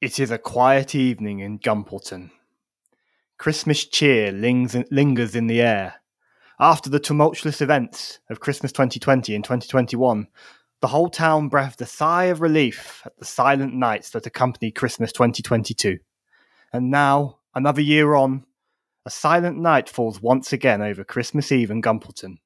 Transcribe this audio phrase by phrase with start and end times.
[0.00, 2.30] It is a quiet evening in Gumpleton.
[3.36, 5.94] Christmas cheer lingers in the air.
[6.60, 10.28] After the tumultuous events of Christmas 2020 and 2021,
[10.80, 15.10] the whole town breathed a sigh of relief at the silent nights that accompanied Christmas
[15.10, 15.98] 2022.
[16.72, 18.44] And now, another year on,
[19.04, 22.36] a silent night falls once again over Christmas Eve in Gumpleton.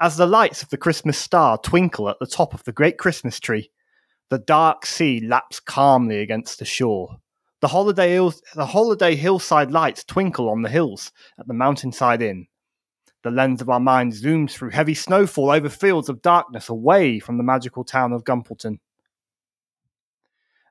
[0.00, 3.40] As the lights of the Christmas star twinkle at the top of the great Christmas
[3.40, 3.72] tree,
[4.32, 7.18] the dark sea laps calmly against the shore.
[7.60, 12.46] The holiday, hills, the holiday hillside lights twinkle on the hills at the mountainside inn.
[13.24, 17.36] The lens of our mind zooms through heavy snowfall over fields of darkness away from
[17.36, 18.78] the magical town of Gumpleton.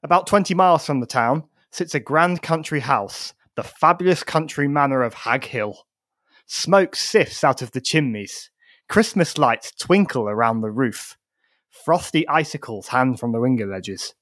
[0.02, 5.04] About 20 miles from the town sits a grand country house, the fabulous country manor
[5.04, 5.86] of Hagg Hill.
[6.48, 8.50] Smoke sifts out of the chimneys.
[8.90, 11.16] Christmas lights twinkle around the roof.
[11.72, 14.14] Frosty icicles hang from the window ledges.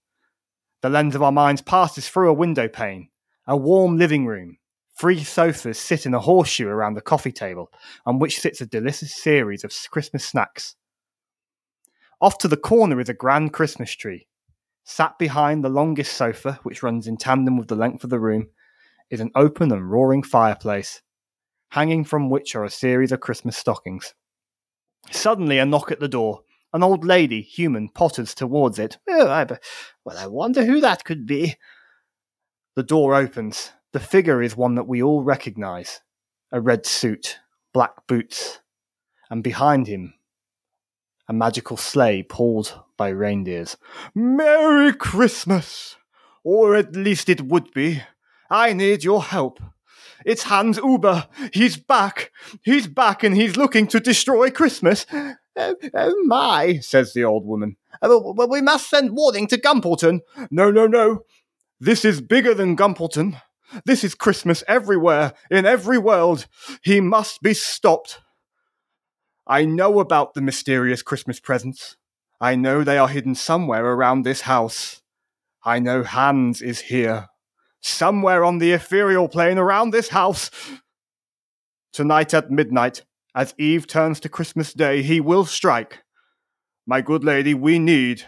[0.81, 3.09] The lens of our minds passes through a window pane,
[3.45, 4.57] a warm living room.
[4.98, 7.71] Three sofas sit in a horseshoe around the coffee table,
[8.05, 10.76] on which sits a delicious series of Christmas snacks.
[12.21, 14.27] Off to the corner is a grand Christmas tree.
[14.84, 18.49] Sat behind the longest sofa, which runs in tandem with the length of the room,
[19.10, 21.01] is an open and roaring fireplace,
[21.70, 24.13] hanging from which are a series of Christmas stockings.
[25.12, 26.41] Suddenly, a knock at the door.
[26.71, 28.98] An old lady, human, potters towards it.
[29.09, 29.45] Oh, I,
[30.05, 31.55] well, I wonder who that could be.
[32.76, 33.71] The door opens.
[33.91, 36.01] The figure is one that we all recognize
[36.51, 37.39] a red suit,
[37.73, 38.59] black boots,
[39.29, 40.13] and behind him,
[41.27, 43.77] a magical sleigh pulled by reindeers.
[44.15, 45.95] Merry Christmas!
[46.43, 48.01] Or at least it would be.
[48.49, 49.59] I need your help.
[50.25, 51.27] It's Hans Uber.
[51.53, 52.31] He's back.
[52.63, 55.05] He's back and he's looking to destroy Christmas.
[55.11, 57.77] Oh, oh my, says the old woman.
[58.01, 60.21] Oh, well, we must send warning to Gumpleton.
[60.49, 61.23] No, no, no.
[61.79, 63.41] This is bigger than Gumpleton.
[63.85, 66.47] This is Christmas everywhere, in every world.
[66.81, 68.19] He must be stopped.
[69.45, 71.97] I know about the mysterious Christmas presents.
[72.41, 75.01] I know they are hidden somewhere around this house.
[75.63, 77.27] I know Hans is here
[77.81, 80.51] somewhere on the ethereal plane around this house.
[81.94, 83.03] Tonight at midnight,
[83.35, 86.00] as Eve turns to Christmas Day, he will strike.
[86.85, 88.23] My good lady, we need,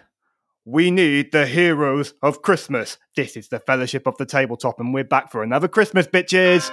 [0.66, 2.98] we need the heroes of Christmas.
[3.16, 6.70] This is the Fellowship of the Tabletop, and we're back for another Christmas, bitches!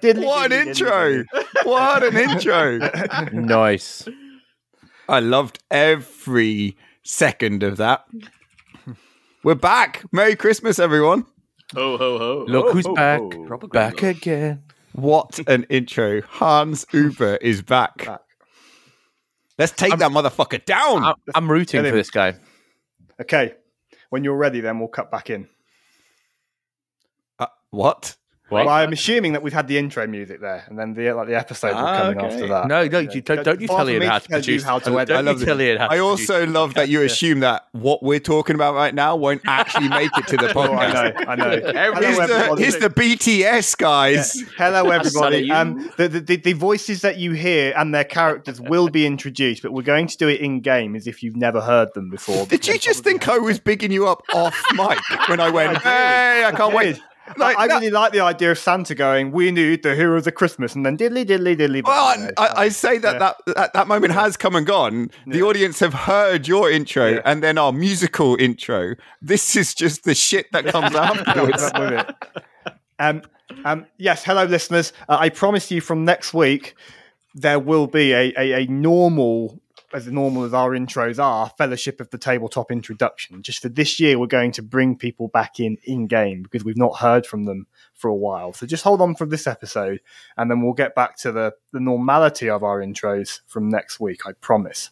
[0.00, 1.24] What an intro!
[1.64, 2.78] What an intro!
[3.32, 4.08] nice.
[5.08, 8.04] I loved every second of that.
[9.44, 10.04] We're back.
[10.12, 11.26] Merry Christmas, everyone.
[11.74, 12.44] Ho ho ho!
[12.48, 13.20] Look Ho, who's ho, back.
[13.20, 13.58] ho.
[13.68, 14.16] Back good.
[14.16, 14.62] again.
[14.92, 16.20] What an intro.
[16.22, 18.04] Hans Uber is back.
[18.04, 18.20] Back.
[19.58, 21.04] Let's take that motherfucker down.
[21.04, 22.34] I'm, I'm rooting for this guy.
[23.20, 23.54] Okay,
[24.10, 25.48] when you're ready, then we'll cut back in.
[27.38, 28.16] Uh, what?
[28.52, 28.66] What?
[28.66, 31.34] Well, I'm assuming that we've had the intro music there, and then the like the
[31.36, 32.26] episodes will Ah, come in okay.
[32.34, 32.68] after that.
[32.68, 34.62] No, no, you don't, don't you tell from Ian how to to tell you produce.
[34.62, 35.16] how to don't edit.
[35.16, 36.54] I you love tell Ian how to I also produce.
[36.54, 40.26] love that you assume that what we're talking about right now won't actually make it
[40.28, 41.50] to the Oh, I know, I know.
[41.50, 42.62] Here's Hello, the, everybody.
[42.62, 44.44] here's the BTS, guys.
[44.56, 45.50] Hello, everybody.
[45.50, 49.62] Um, the, the, the, the voices that you hear and their characters will be introduced,
[49.62, 52.46] but we're going to do it in game as if you've never heard them before.
[52.46, 54.98] Did you just think I was bigging you up off mic
[55.28, 57.00] when I went, I hey, I can't wait?
[57.36, 60.24] Like, I that- really like the idea of Santa going, "We need the heroes of
[60.24, 61.82] the Christmas," and then diddly diddly diddly.
[61.84, 63.18] well, you know, I, I say that, yeah.
[63.18, 65.10] that that that moment has come and gone.
[65.26, 65.44] The Yeah.
[65.44, 67.20] audience have heard your intro Yeah.
[67.24, 68.96] and then our musical intro.
[69.22, 71.62] This is just the shit that comes afterwards.
[71.62, 72.14] Up with it.
[72.98, 73.22] Um,
[73.64, 74.92] um, yes, hello, listeners.
[75.08, 76.74] Uh, I promise you from next week
[77.34, 79.61] there will be a, a, a normal,
[79.94, 83.42] as normal as our intros are, Fellowship of the Tabletop introduction.
[83.42, 86.76] Just for this year, we're going to bring people back in in game because we've
[86.76, 88.52] not heard from them for a while.
[88.52, 90.00] So just hold on for this episode,
[90.36, 94.26] and then we'll get back to the, the normality of our intros from next week.
[94.26, 94.90] I promise.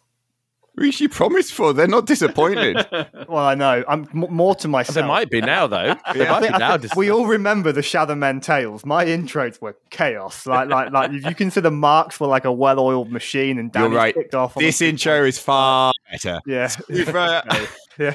[0.77, 1.73] Reese, you promised for.
[1.73, 2.77] They're not disappointed.
[3.29, 3.85] Well, I know.
[3.87, 4.95] I'm m- more to myself.
[4.95, 5.95] There might be now, though.
[6.15, 6.79] There I might think- be now.
[6.79, 8.85] think we all remember the Shadow Men tales.
[8.85, 10.47] My intros were chaos.
[10.47, 11.13] Like, like, like.
[11.13, 14.15] If you consider Marks were like a well-oiled machine, and You're Danny's right.
[14.15, 14.57] kicked off.
[14.57, 16.41] On this intro is far better.
[16.47, 16.71] Yeah.
[16.89, 18.15] You've, yeah.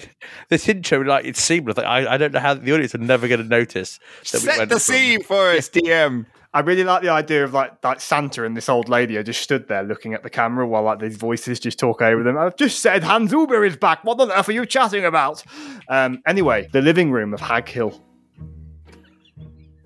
[0.50, 1.78] this intro, like it's seamless.
[1.78, 4.00] Like, I, I don't know how the audience are never going to notice
[4.32, 6.26] that we set went the from- scene for us, DM.
[6.56, 9.42] I really like the idea of like like Santa and this old lady are just
[9.42, 12.38] stood there looking at the camera while like these voices just talk over them.
[12.38, 14.06] I've just said Hans Uber is back.
[14.06, 15.44] What on earth are you chatting about?
[15.90, 18.02] Um, anyway, the living room of Hagg Hill.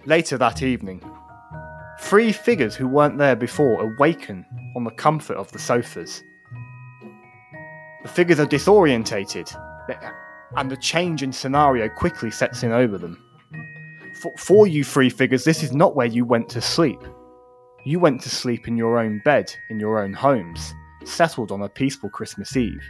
[0.06, 1.02] Later that evening,
[2.02, 4.46] three figures who weren't there before awaken
[4.76, 6.22] on the comfort of the sofas.
[8.04, 9.52] The figures are disorientated,
[10.56, 13.18] and the change in scenario quickly sets in over them
[14.20, 17.00] for, for you three figures, this is not where you went to sleep.
[17.86, 20.74] You went to sleep in your own bed, in your own homes,
[21.06, 22.84] settled on a peaceful Christmas Eve.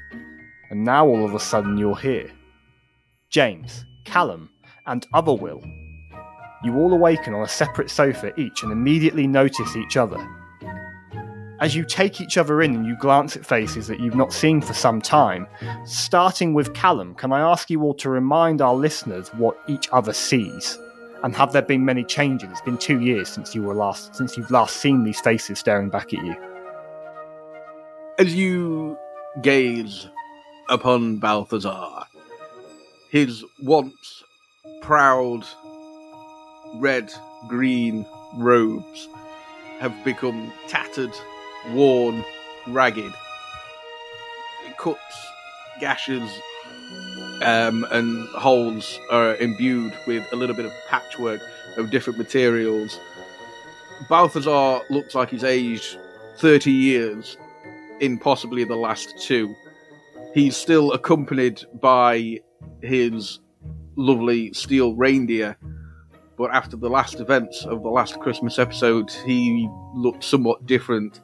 [0.71, 2.29] And now all of a sudden you're here.
[3.29, 4.49] James, Callum,
[4.87, 5.63] and Other Will.
[6.63, 10.17] You all awaken on a separate sofa each and immediately notice each other.
[11.61, 14.61] As you take each other in and you glance at faces that you've not seen
[14.61, 15.45] for some time,
[15.85, 20.13] starting with Callum, can I ask you all to remind our listeners what each other
[20.13, 20.79] sees?
[21.21, 22.50] And have there been many changes?
[22.50, 25.89] It's been two years since you were last since you've last seen these faces staring
[25.89, 26.36] back at you.
[28.18, 28.98] As you
[29.42, 30.07] gaze
[30.69, 32.06] upon Balthazar,
[33.10, 34.24] his once
[34.81, 35.45] proud
[36.75, 37.12] red
[37.48, 38.06] green
[38.36, 39.10] robes
[39.80, 41.13] have become tattered,
[41.74, 42.24] worn,
[42.68, 43.13] ragged.
[44.77, 45.27] Cuts,
[45.81, 46.30] gashes,
[47.41, 51.41] um, and holes are imbued with a little bit of patchwork
[51.77, 53.00] of different materials.
[54.07, 55.97] Balthazar looks like he's aged
[56.38, 57.38] 30 years
[58.00, 59.53] in possibly the last two.
[60.33, 62.39] He's still accompanied by
[62.81, 63.39] his
[63.95, 65.57] lovely steel reindeer,
[66.38, 71.19] but after the last events of the last Christmas episode, he looked somewhat different.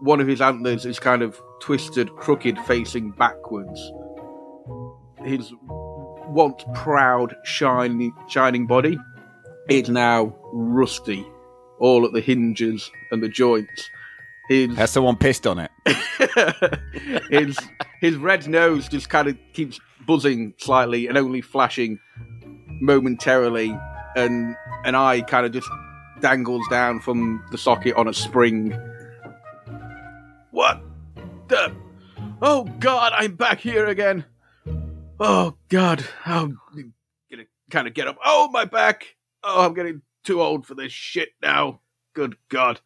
[0.00, 3.92] One of his antlers is kind of twisted, crooked, facing backwards.
[5.24, 8.98] His once proud, shiny, shining body
[9.68, 11.26] is now rusty,
[11.78, 13.90] all at the hinges and the joints.
[14.48, 15.70] His Has someone pissed on it?
[17.30, 17.56] his
[18.00, 21.98] his red nose just kind of keeps buzzing slightly and only flashing
[22.80, 23.76] momentarily,
[24.16, 24.54] and
[24.84, 25.68] an eye kind of just
[26.20, 28.72] dangles down from the socket on a spring.
[30.50, 30.82] What
[31.48, 31.74] the?
[32.42, 34.26] Oh God, I'm back here again.
[35.20, 36.58] Oh God, I'm
[37.30, 38.18] gonna kind of get up.
[38.24, 39.16] Oh my back.
[39.44, 41.80] Oh, I'm getting too old for this shit now.
[42.14, 42.80] Good God.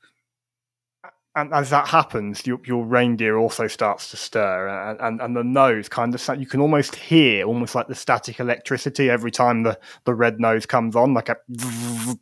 [1.34, 5.44] And as that happens, your, your reindeer also starts to stir, and, and, and the
[5.44, 9.78] nose kind of you can almost hear almost like the static electricity every time the,
[10.04, 11.36] the red nose comes on, like a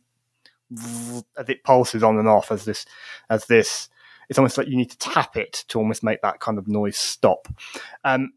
[1.37, 2.85] as it pulses on and off as this
[3.29, 3.89] as this.
[4.29, 6.97] It's almost like you need to tap it to almost make that kind of noise
[6.97, 7.47] stop.
[8.03, 8.33] Um,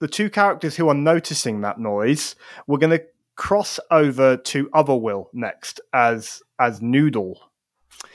[0.00, 2.36] the two characters who are noticing that noise,
[2.66, 3.04] we're going to
[3.36, 7.40] cross over to Otherwill next as as Noodle.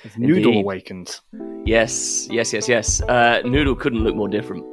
[0.05, 0.63] As Noodle Indeed.
[0.63, 1.21] awakens.
[1.65, 3.01] Yes, yes, yes, yes.
[3.01, 4.65] Uh, Noodle couldn't look more different.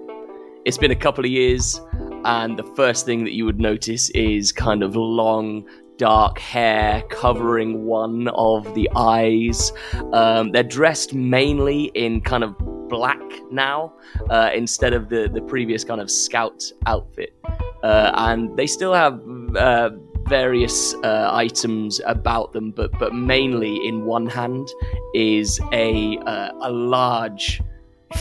[0.64, 1.80] It's been a couple of years,
[2.24, 5.66] and the first thing that you would notice is kind of long,
[6.00, 9.70] dark hair covering one of the eyes.
[10.14, 12.56] Um, they're dressed mainly in kind of
[12.88, 13.20] black
[13.50, 13.92] now,
[14.30, 17.34] uh, instead of the, the previous kind of scout outfit.
[17.82, 19.20] Uh, and they still have
[19.56, 19.90] uh,
[20.26, 24.68] various uh, items about them, but but mainly in one hand
[25.14, 27.60] is a uh, a large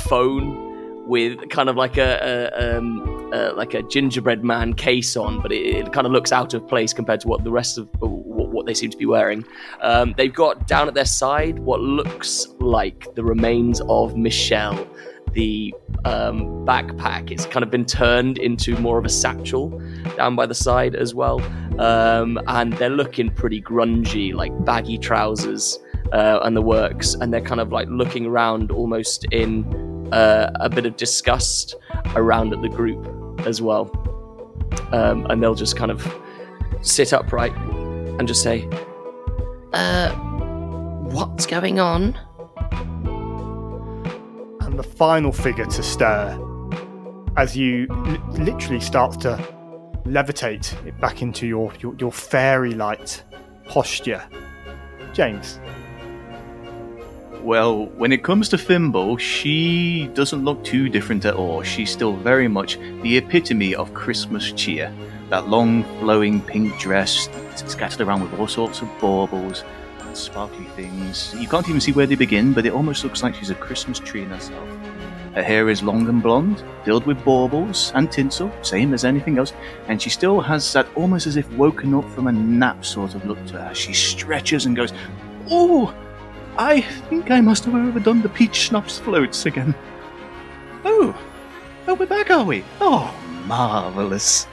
[0.10, 5.42] phone with kind of like a, a um, uh, like a gingerbread man case on,
[5.42, 7.88] but it, it kind of looks out of place compared to what the rest of
[8.00, 9.46] what, what they seem to be wearing.
[9.82, 14.88] Um, they've got down at their side what looks like the remains of Michelle.
[15.34, 19.70] The um, backpack it's kind of been turned into more of a satchel
[20.18, 21.40] down by the side as well,
[21.80, 25.78] um, and they're looking pretty grungy, like baggy trousers
[26.14, 29.64] uh, and the works, and they're kind of like looking around almost in
[30.12, 31.76] uh, a bit of disgust
[32.16, 33.90] around at the group as well.
[34.92, 36.06] Um, and they'll just kind of
[36.82, 38.68] sit upright and just say,
[39.74, 40.12] Uh,
[41.12, 42.18] what's going on?
[44.62, 46.38] and the final figure to stir
[47.38, 49.36] as you li- literally start to
[50.06, 53.24] levitate it back into your, your, your fairy light
[53.68, 54.24] posture.
[55.14, 55.60] James,
[57.42, 61.64] Well, when it comes to Thimble, she doesn't look too different at all.
[61.64, 64.94] She's still very much the epitome of Christmas cheer.
[65.30, 69.64] That long, flowing pink dress, scattered around with all sorts of baubles
[70.02, 71.34] and sparkly things.
[71.40, 74.00] You can't even see where they begin, but it almost looks like she's a Christmas
[74.00, 74.68] tree in herself.
[75.34, 79.54] Her hair is long and blonde, filled with baubles and tinsel, same as anything else,
[79.88, 83.26] and she still has that almost as if woken up from a nap sort of
[83.26, 83.74] look to her.
[83.74, 84.92] She stretches and goes,
[85.50, 85.94] Oh,
[86.58, 89.74] I think I must have overdone the peach schnapps floats again.
[90.84, 91.18] Oh,
[91.88, 92.64] oh, we're back, are we?
[92.82, 93.14] Oh,
[93.46, 94.48] marvellous.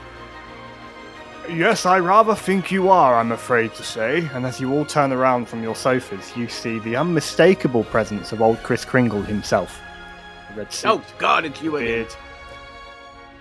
[1.49, 4.27] Yes, I rather think you are, I'm afraid to say.
[4.33, 8.41] And as you all turn around from your sofas, you see the unmistakable presence of
[8.41, 9.79] old Chris Kringle himself.
[10.49, 11.87] The red suit, Oh, God, it's you again.
[11.87, 12.15] beard.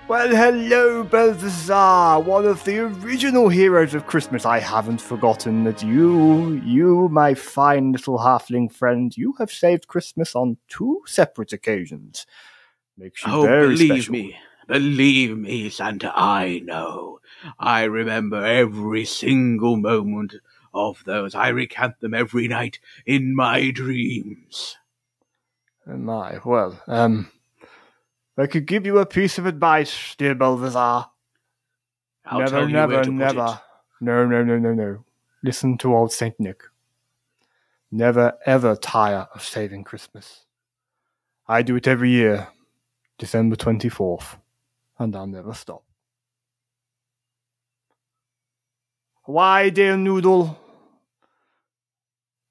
[0.08, 4.46] Well, hello, Balthazar, one of the original heroes of Christmas.
[4.46, 10.36] I haven't forgotten that you, you, my fine little halfling friend, you have saved Christmas
[10.36, 12.24] on two separate occasions.
[12.96, 14.12] Makes you Oh, very believe special.
[14.12, 14.36] me.
[14.68, 17.18] Believe me, Santa, I know.
[17.58, 20.36] I remember every single moment
[20.72, 21.34] of those.
[21.34, 24.76] I recount them every night in my dreams.
[25.84, 27.30] My, well, um,
[28.38, 31.06] I could give you a piece of advice, dear Balthazar.
[32.26, 33.46] I'll never, tell you never, where to put never.
[33.46, 34.04] it.
[34.04, 35.04] No, no, no, no, no.
[35.42, 36.62] Listen to old Saint Nick.
[37.90, 40.44] Never, ever tire of saving Christmas.
[41.48, 42.48] I do it every year,
[43.16, 44.38] December 24th,
[44.98, 45.84] and I'll never stop.
[49.24, 50.58] Why, dear Noodle?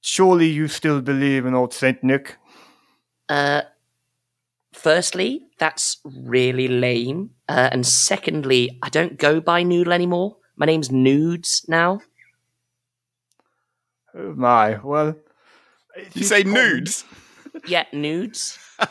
[0.01, 2.37] Surely you still believe in old Saint Nick?
[3.27, 3.63] Uh,
[4.71, 7.31] firstly, that's really lame.
[7.47, 10.37] Uh, and secondly, I don't go by Noodle anymore.
[10.55, 11.99] My name's Nudes now.
[14.13, 15.15] Oh my, well.
[16.13, 17.05] You say common- nudes?
[17.67, 18.59] Yeah, Nudes.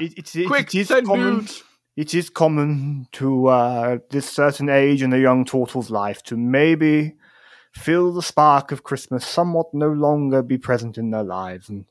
[0.00, 1.34] It, it, it, Quick, it is send common.
[1.36, 1.62] nudes.
[1.96, 7.14] It is common to uh, this certain age in a young turtle's life to maybe
[7.72, 11.86] feel the spark of Christmas somewhat no longer be present in their lives, and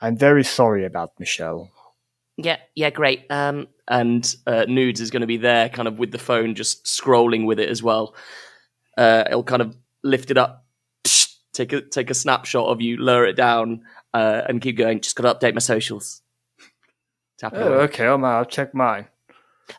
[0.00, 1.70] I'm very sorry about Michelle.
[2.36, 3.24] Yeah, yeah, great.
[3.30, 6.84] Um, and uh, Nudes is going to be there, kind of with the phone, just
[6.84, 8.14] scrolling with it as well.
[8.98, 10.64] Uh, it'll kind of lift it up,
[11.54, 15.00] take a take a snapshot of you, lower it down, uh, and keep going.
[15.00, 16.20] Just got to update my socials.
[17.38, 17.84] Tap it Oh, away.
[17.84, 19.06] okay, I'll, I'll check mine.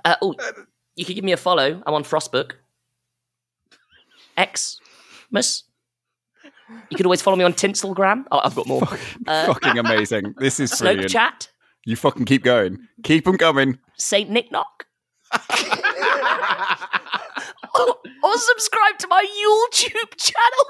[0.05, 0.35] uh, oh,
[0.95, 1.81] you could give me a follow.
[1.85, 2.53] I'm on Frostbook.
[4.39, 5.63] Xmas.
[6.89, 8.25] You could always follow me on Tinselgram.
[8.31, 8.83] Oh, I've got more.
[9.25, 10.35] Uh, Fucking amazing.
[10.37, 11.11] This is brilliant.
[11.11, 11.47] Snopechat.
[11.87, 12.85] You fucking keep going.
[13.03, 13.79] Keep them coming.
[13.97, 14.85] Saint Nick Knock.
[17.79, 20.65] or, or subscribe to my YouTube channel.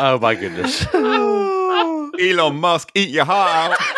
[0.00, 0.84] Oh my goodness.
[0.94, 3.78] Elon Musk, eat your heart out.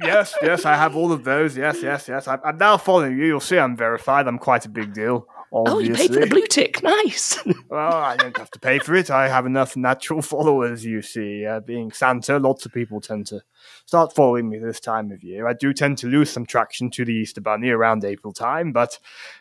[0.00, 1.56] Yes, yes, I have all of those.
[1.56, 2.26] Yes, yes, yes.
[2.28, 3.24] I, I'm now following you.
[3.26, 4.26] You'll see I'm verified.
[4.28, 5.26] I'm quite a big deal.
[5.52, 6.82] Oh, you paid for the blue tick.
[6.82, 7.38] Nice.
[7.68, 9.10] Well, I don't have to pay for it.
[9.10, 11.46] I have enough natural followers, you see.
[11.46, 13.42] Uh, being Santa, lots of people tend to
[13.86, 15.46] start following me this time of year.
[15.46, 18.98] I do tend to lose some traction to the Easter Bunny around April time, but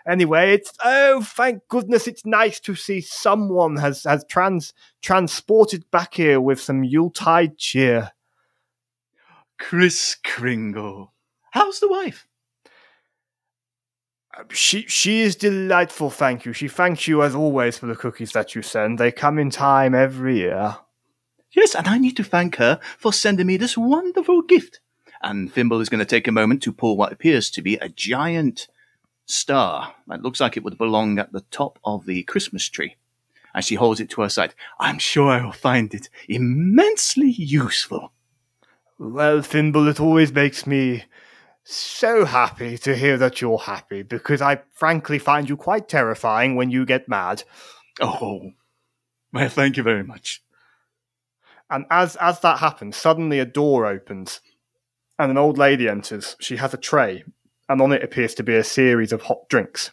[0.07, 6.13] anyway, it's oh, thank goodness, it's nice to see someone has has trans transported back
[6.13, 8.11] here with some Yuletide cheer.
[9.57, 11.13] Chris Kringle.
[11.51, 12.28] How's the wife?
[14.49, 16.53] She she is delightful, thank you.
[16.53, 18.97] She thanks you as always for the cookies that you send.
[18.97, 20.77] They come in time every year.
[21.51, 24.79] Yes, and I need to thank her for sending me this wonderful gift.
[25.21, 27.89] And Thimble is going to take a moment to pull what appears to be a
[27.89, 28.67] giant
[29.25, 29.95] star.
[30.09, 32.95] It looks like it would belong at the top of the Christmas tree.
[33.53, 38.13] And she holds it to her side, I'm sure I will find it immensely useful.
[38.97, 41.03] Well, Thimble, it always makes me
[41.69, 46.71] so happy to hear that you're happy because I frankly find you quite terrifying when
[46.71, 47.43] you get mad.
[48.01, 48.51] Oh,
[49.31, 50.41] well, thank you very much.
[51.69, 54.41] And as as that happens, suddenly a door opens
[55.19, 56.35] and an old lady enters.
[56.39, 57.23] She has a tray,
[57.67, 59.91] and on it appears to be a series of hot drinks.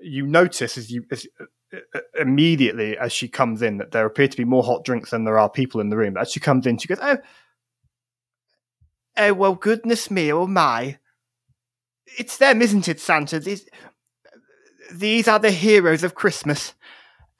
[0.00, 1.26] You notice as you as,
[1.72, 5.24] uh, immediately as she comes in that there appear to be more hot drinks than
[5.24, 6.14] there are people in the room.
[6.14, 7.16] But as she comes in, she goes, "Oh,
[9.18, 10.98] oh, well, goodness me, oh my!
[12.18, 13.38] It's them, isn't it, Santa?
[13.40, 13.66] These,
[14.92, 16.74] these are the heroes of Christmas.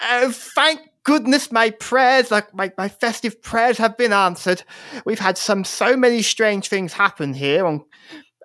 [0.01, 4.63] Oh, thank goodness my prayers, like my, my festive prayers have been answered.
[5.05, 7.85] We've had some so many strange things happen here on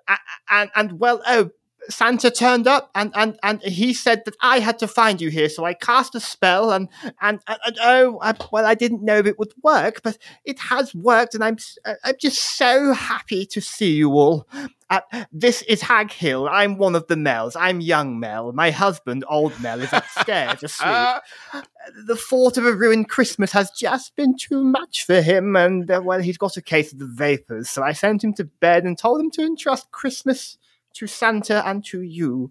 [0.08, 0.18] a-
[0.50, 1.50] and and well oh
[1.88, 5.48] Santa turned up and, and, and he said that I had to find you here.
[5.48, 6.88] So I cast a spell and,
[7.20, 10.58] and, and, and oh, I, well, I didn't know if it would work, but it
[10.58, 11.34] has worked.
[11.34, 14.48] And I'm, uh, I'm just so happy to see you all.
[14.90, 15.00] Uh,
[15.32, 16.48] this is Hagg Hill.
[16.48, 17.56] I'm one of the Mels.
[17.56, 18.52] I'm young Mel.
[18.52, 21.22] My husband, old Mel, is upstairs asleep.
[22.06, 26.00] the thought of a ruined Christmas has just been too much for him, and uh,
[26.04, 27.70] well, he's got a case of the vapors.
[27.70, 30.58] So I sent him to bed and told him to entrust Christmas
[30.94, 32.50] to Santa and to you,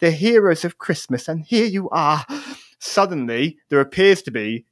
[0.00, 1.28] the heroes of Christmas.
[1.28, 2.24] And here you are.
[2.78, 4.66] Suddenly, there appears to be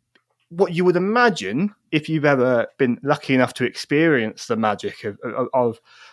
[0.51, 5.17] what you would imagine if you've ever been lucky enough to experience the magic of,
[5.21, 5.49] of,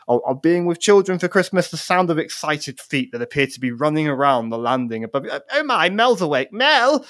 [0.08, 3.60] of, of, being with children for Christmas, the sound of excited feet that appear to
[3.60, 5.32] be running around the landing above you.
[5.32, 6.54] Oh, oh my, Mel's awake.
[6.54, 7.04] Mel!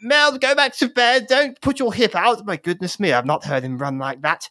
[0.00, 1.26] Mel, go back to bed.
[1.28, 2.44] Don't put your hip out.
[2.46, 4.48] My goodness me, I've not heard him run like that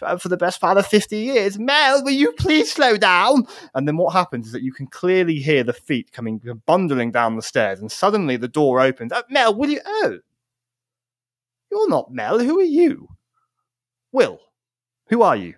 [0.00, 1.58] uh, for the best part of 50 years.
[1.58, 3.46] Mel, will you please slow down?
[3.74, 7.36] And then what happens is that you can clearly hear the feet coming bundling down
[7.36, 9.12] the stairs, and suddenly the door opens.
[9.12, 9.80] Uh, Mel, will you?
[9.86, 10.18] Oh,
[11.70, 12.38] you're not Mel.
[12.40, 13.08] Who are you?
[14.10, 14.40] Will,
[15.08, 15.54] who are you?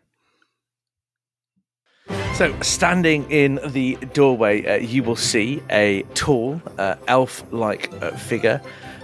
[2.35, 8.11] So, standing in the doorway, uh, you will see a tall, uh, elf like uh,
[8.11, 8.61] figure.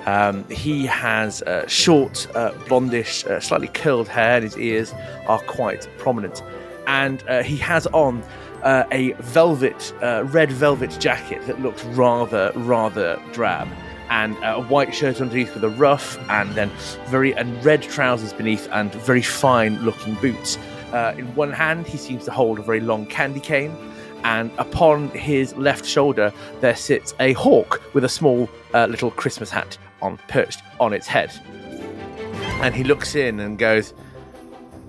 [0.06, 4.94] Um, he has uh, short, uh, blondish, uh, slightly curled hair, and his ears
[5.26, 6.42] are quite prominent.
[6.86, 8.22] And uh, he has on
[8.62, 13.68] uh, a velvet, uh, red velvet jacket that looks rather, rather drab.
[14.08, 16.70] And a white shirt underneath with a ruff, and then
[17.06, 20.58] very and red trousers beneath, and very fine-looking boots.
[21.16, 23.72] In one hand, he seems to hold a very long candy cane,
[24.24, 29.48] and upon his left shoulder there sits a hawk with a small uh, little Christmas
[29.48, 31.30] hat on perched on its head.
[32.62, 33.94] And he looks in and goes,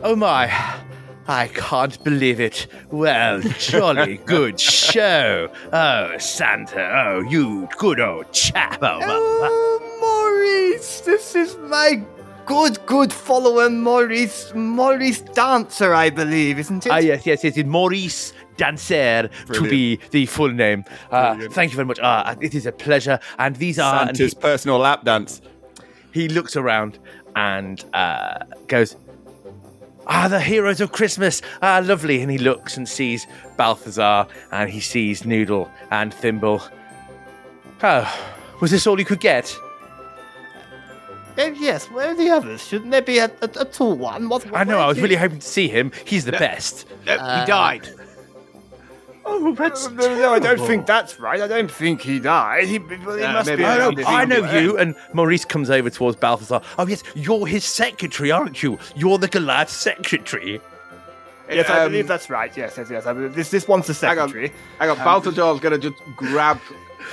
[0.03, 0.51] "Oh my,
[1.27, 2.67] I can't believe it.
[2.89, 5.49] Well, jolly good show.
[5.71, 6.81] Oh, Santa.
[7.05, 8.79] Oh, you good old chap.
[8.81, 12.01] Oh, Oh, Maurice, this is my
[12.45, 14.51] good, good follower, Maurice.
[14.53, 16.91] Maurice Dancer, I believe, isn't it?
[16.91, 17.55] Ah, yes, yes, yes.
[17.65, 20.83] Maurice Dancer to be the full name.
[21.09, 21.99] Uh, thank you very much.
[21.99, 23.19] Uh, it is a pleasure.
[23.39, 24.01] And these are.
[24.01, 25.41] and he- Santa's personal lap dance.
[26.13, 26.99] he looks around
[27.35, 28.95] and uh, goes,
[30.07, 31.41] Ah, the heroes of Christmas.
[31.61, 32.21] Ah, lovely.
[32.21, 33.25] And he looks and sees
[33.57, 36.61] Balthazar and he sees Noodle and Thimble.
[37.83, 39.55] Oh, was this all you could get?
[41.37, 42.65] Oh, yes, where are the others?
[42.67, 44.27] Shouldn't there be a, a, a tall one?
[44.29, 45.91] What, I know, I was where really hoping to see him.
[46.05, 46.85] He's the best.
[47.05, 47.89] No, he died.
[49.23, 49.93] Oh, that's he?
[49.95, 51.41] No, no, I don't think that's right.
[51.41, 52.65] I don't think he died.
[52.65, 52.79] He, he
[53.19, 53.65] Yeah, must maybe be.
[53.65, 54.77] I I know, around know, this I know you.
[54.77, 56.61] And Maurice comes over towards Balthazar.
[56.79, 58.79] Oh, yes, you're his secretary, aren't you?
[58.95, 60.59] You're the Goliath secretary.
[61.49, 62.55] Yes, I Um, believe that's right.
[62.55, 63.05] Yes, yes, yes.
[63.05, 64.29] I believe this this one's the Hang on.
[64.29, 64.53] secretary.
[64.79, 66.59] Hang on, Balthazar's going to just grab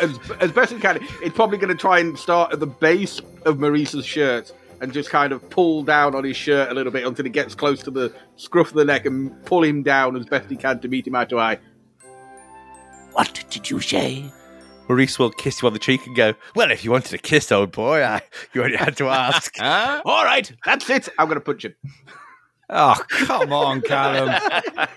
[0.00, 1.00] as, as best he can.
[1.22, 5.10] It's probably going to try and start at the base of Maurice's shirt and just
[5.10, 7.90] kind of pull down on his shirt a little bit until he gets close to
[7.90, 11.06] the scruff of the neck and pull him down as best he can to meet
[11.08, 11.58] him eye to eye.
[13.18, 14.30] What did you say?
[14.88, 17.50] Maurice will kiss you on the cheek and go, Well, if you wanted a kiss,
[17.50, 18.22] old boy, I,
[18.54, 19.56] you only had to ask.
[19.58, 20.02] Huh?
[20.04, 21.08] All right, that's it.
[21.18, 21.74] I'm going to punch him.
[22.70, 24.40] Oh, come on, Callum.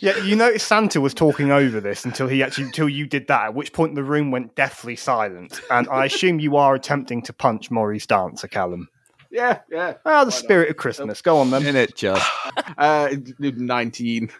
[0.00, 3.44] Yeah, you noticed Santa was talking over this until he actually until you did that.
[3.46, 7.32] At which point the room went deathly silent, and I assume you are attempting to
[7.32, 8.88] punch Maurice Dancer, Callum.
[9.30, 9.94] Yeah, yeah.
[10.04, 11.22] Ah, the spirit of Christmas.
[11.22, 11.66] Go on then.
[11.66, 12.24] In it just.
[12.78, 14.30] Uh, 19.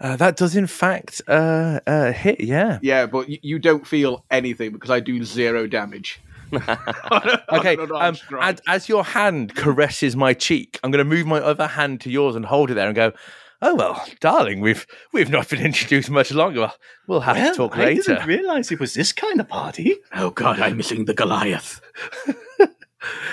[0.00, 2.78] Uh, that does, in fact, uh, uh, hit, yeah.
[2.82, 6.20] Yeah, but you, you don't feel anything because I do zero damage.
[7.50, 11.66] Okay, um, and as your hand caresses my cheek, I'm going to move my other
[11.66, 13.12] hand to yours and hold it there and go,
[13.60, 16.60] "Oh well, darling, we've we've not been introduced much longer.
[16.60, 16.74] Well,
[17.06, 19.96] We'll have Well, to talk I later." didn't realize it was this kind of party.
[20.14, 21.80] oh god, I'm missing the Goliath.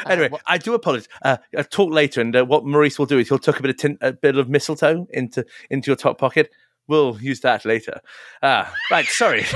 [0.07, 1.07] Anyway, I do apologize.
[1.23, 3.71] Uh, I'll talk later, and uh, what Maurice will do is he'll tuck a bit
[3.71, 6.51] of tin- a bit of mistletoe into into your top pocket.
[6.87, 7.99] We'll use that later.
[8.43, 9.05] Ah, right.
[9.05, 9.45] Sorry.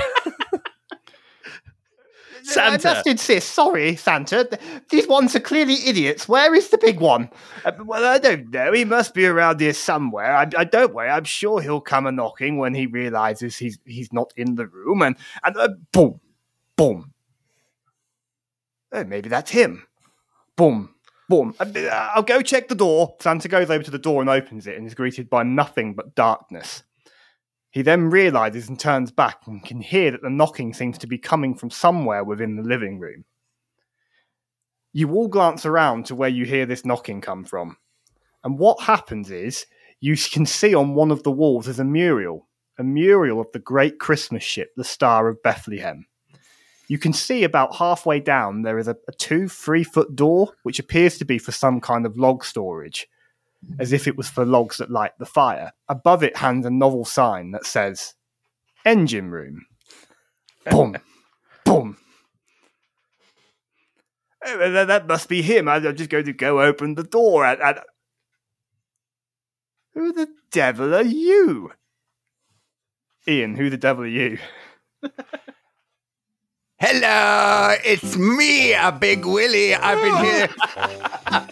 [2.40, 2.88] I Santa.
[2.88, 3.50] must insist.
[3.52, 4.48] Sorry, Santa.
[4.88, 6.26] These ones are clearly idiots.
[6.28, 7.30] Where is the big one?
[7.64, 8.72] Uh, well, I don't know.
[8.72, 10.34] He must be around here somewhere.
[10.34, 11.10] I, I don't worry.
[11.10, 15.02] I'm sure he'll come a knocking when he realizes he's he's not in the room.
[15.02, 16.20] And and uh, boom,
[16.76, 17.12] boom.
[18.92, 19.86] Oh, maybe that's him.
[20.60, 20.94] Boom,
[21.26, 21.54] boom.
[21.58, 23.16] Uh, I'll go check the door.
[23.18, 26.14] Santa goes over to the door and opens it, and is greeted by nothing but
[26.14, 26.82] darkness.
[27.70, 31.16] He then realizes and turns back and can hear that the knocking seems to be
[31.16, 33.24] coming from somewhere within the living room.
[34.92, 37.78] You all glance around to where you hear this knocking come from.
[38.44, 39.64] And what happens is
[39.98, 43.60] you can see on one of the walls is a mural, a mural of the
[43.60, 46.04] great Christmas ship, the Star of Bethlehem.
[46.90, 50.80] You can see about halfway down there is a, a two, three foot door, which
[50.80, 53.06] appears to be for some kind of log storage,
[53.78, 55.70] as if it was for logs that light the fire.
[55.88, 58.14] Above it hangs a novel sign that says,
[58.84, 59.66] Engine Room.
[60.68, 60.96] Boom,
[61.64, 61.96] boom.
[64.44, 65.68] Oh, that, must be him.
[65.68, 67.62] I'm just going to go open the door and.
[67.62, 67.78] and...
[69.94, 71.70] Who the devil are you?
[73.28, 74.38] Ian, who the devil are you?
[76.82, 79.74] Hello, it's me, a big Willie.
[79.74, 80.48] I've been here.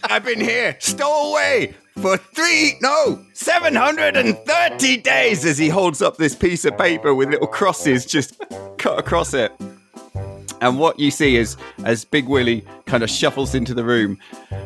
[0.05, 6.65] I've been here, stowaway for three, no, 730 days as he holds up this piece
[6.65, 8.43] of paper with little crosses just
[8.79, 9.53] cut across it.
[10.63, 14.17] And what you see is as Big Willie kind of shuffles into the room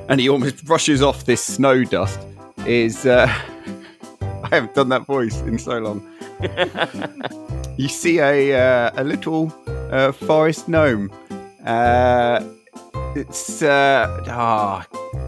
[0.08, 2.20] and he almost brushes off this snow dust
[2.66, 3.26] is uh,
[4.20, 6.08] I haven't done that voice in so long.
[7.76, 9.52] you see a uh, a little
[9.92, 11.12] uh, forest gnome.
[11.64, 12.42] Uh,
[13.14, 14.86] it's uh, ah.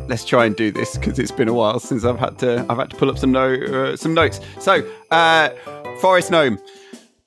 [0.09, 2.79] let's try and do this because it's been a while since I've had to I've
[2.79, 4.41] had to pull up some no uh, some notes.
[4.59, 5.51] So, uh,
[6.01, 6.59] forest gnome.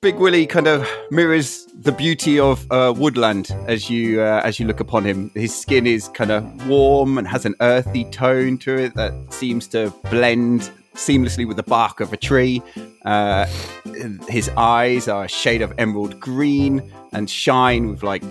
[0.00, 4.66] Big Willie kind of mirrors the beauty of uh, woodland as you uh, as you
[4.66, 5.30] look upon him.
[5.34, 9.66] His skin is kind of warm and has an earthy tone to it that seems
[9.68, 12.62] to blend seamlessly with the bark of a tree.
[13.04, 13.46] Uh,
[14.28, 18.22] his eyes are a shade of emerald green and shine with like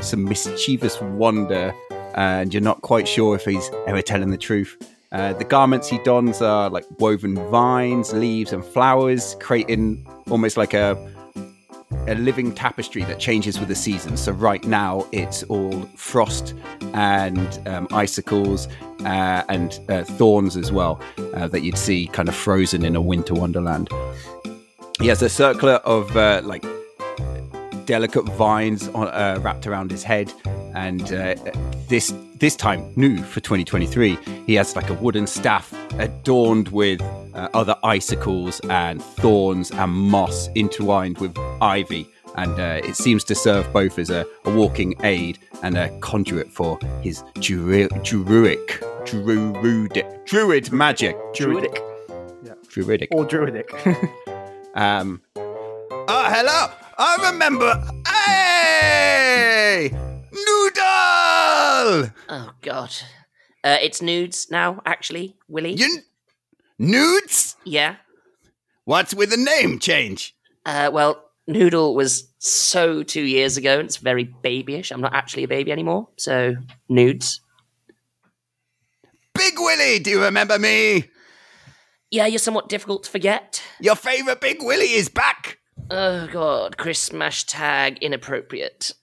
[0.00, 1.74] some mischievous wonder,
[2.14, 4.76] and you're not quite sure if he's ever telling the truth.
[5.12, 10.72] Uh, the garments he dons are like woven vines, leaves, and flowers, creating almost like
[10.74, 10.96] a
[12.08, 14.20] a living tapestry that changes with the seasons.
[14.20, 16.54] So right now it's all frost
[16.94, 18.66] and um, icicles
[19.04, 21.00] uh, and uh, thorns as well
[21.34, 23.88] uh, that you'd see kind of frozen in a winter wonderland.
[25.00, 26.64] He has a circlet of uh, like
[27.86, 30.32] delicate vines on, uh, wrapped around his head,
[30.74, 31.34] and uh,
[31.88, 37.00] this this time new for 2023, he has like a wooden staff adorned with
[37.34, 42.08] uh, other icicles and thorns and moss intertwined with ivy.
[42.36, 46.50] And uh, it seems to serve both as a, a walking aid and a conduit
[46.50, 51.16] for his druid, druidic, druidic, druid magic.
[51.34, 51.80] Druidic.
[52.68, 53.08] Druidic.
[53.12, 53.70] Or druidic.
[54.74, 55.20] Um.
[55.36, 56.81] Oh, hello!
[57.04, 57.84] I remember.
[58.06, 59.90] Hey!
[60.30, 62.12] Noodle!
[62.28, 62.94] Oh God.
[63.64, 65.72] Uh, it's nudes now, actually, Willie.
[65.72, 65.98] You.
[66.78, 67.56] Nudes?
[67.64, 67.96] Yeah.
[68.84, 70.36] What's with the name change?
[70.64, 74.92] Uh, well, Noodle was so two years ago, and it's very babyish.
[74.92, 76.54] I'm not actually a baby anymore, so
[76.88, 77.40] nudes.
[79.34, 81.10] Big Willie, do you remember me?
[82.12, 83.60] Yeah, you're somewhat difficult to forget.
[83.80, 85.58] Your favorite Big Willie is back!
[85.94, 88.94] Oh God, Chris smash tag inappropriate.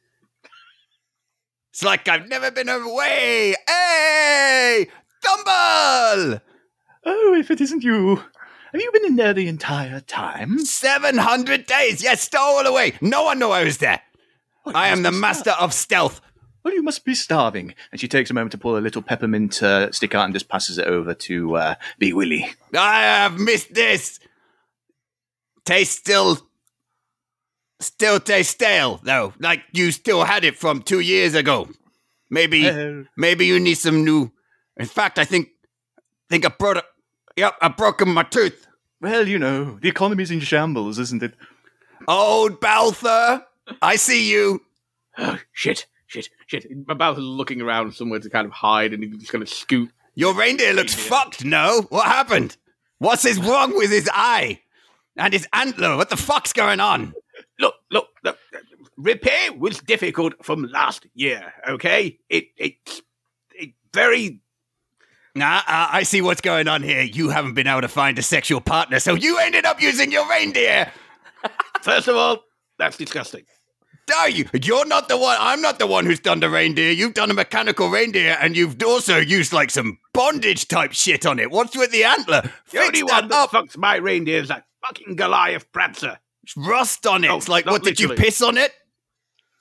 [1.69, 3.54] It's like I've never been away!
[3.67, 4.88] Hey!
[5.21, 6.41] Dumble!
[7.06, 8.15] Oh, if it isn't you.
[8.15, 10.65] Have you been in there the entire time?
[10.65, 12.02] 700 days!
[12.02, 12.93] Yes, stole away!
[13.02, 14.02] No one knew I was there!
[14.65, 16.21] You I am the be master of stealth!
[16.63, 17.75] Well, you must be starving.
[17.91, 20.49] And she takes a moment to pull a little peppermint uh, stick out and just
[20.49, 22.49] passes it over to uh, Big Willie.
[22.75, 24.19] I have missed this.
[25.65, 26.48] Taste still,
[27.79, 29.33] still taste stale though.
[29.39, 31.69] Like you still had it from two years ago.
[32.29, 34.31] Maybe, Well- maybe you need some new.
[34.77, 35.49] In fact, I think,
[36.29, 36.77] think I brought.
[36.77, 36.83] A,
[37.35, 38.67] yep, I broken my tooth.
[39.01, 41.33] Well, you know, the economy's in shambles, isn't it?
[42.07, 43.45] Old Balthur,
[43.81, 44.61] I see you.
[45.17, 46.65] Oh, shit, shit, shit.
[46.87, 49.89] My looking around somewhere to kind of hide, and he's just going to scoot.
[50.15, 51.45] Your reindeer looks fucked.
[51.45, 52.57] No, what happened?
[52.99, 54.59] What's is wrong with his eye
[55.15, 55.95] and his antler?
[55.95, 57.13] What the fuck's going on?
[57.91, 58.38] Look, look.
[58.97, 61.54] Repair was difficult from last year.
[61.67, 63.02] Okay, it it's
[63.54, 64.41] it very
[65.36, 67.02] Nah, uh, I see what's going on here.
[67.02, 70.28] You haven't been able to find a sexual partner, so you ended up using your
[70.28, 70.91] reindeer.
[71.82, 72.43] First of all,
[72.78, 73.45] that's disgusting.
[74.17, 74.45] Are you?
[74.54, 75.38] You're not the one.
[75.39, 76.91] I'm not the one who's done the reindeer.
[76.91, 81.38] You've done a mechanical reindeer, and you've also used like some bondage type shit on
[81.38, 81.52] it.
[81.52, 82.41] What's with the antler?
[82.41, 83.52] The Fix only that one that up.
[83.52, 86.17] fucks my reindeer is that fucking Goliath Prancer.
[86.49, 87.27] It's rust on it.
[87.27, 88.71] No, it's like, not what did you piss on it?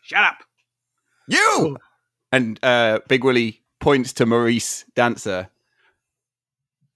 [0.02, 0.38] Shut up.
[1.28, 1.76] You.
[2.32, 5.50] And uh, Big Willie points to Maurice Dancer.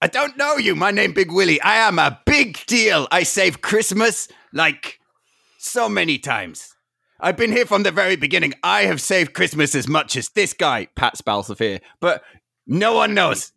[0.01, 0.75] I don't know you.
[0.75, 1.61] My name Big Willie.
[1.61, 3.07] I am a big deal.
[3.11, 4.99] I save Christmas like
[5.59, 6.75] so many times.
[7.19, 8.55] I've been here from the very beginning.
[8.63, 12.23] I have saved Christmas as much as this guy, Pat Spalsafir, but
[12.65, 13.51] no one knows.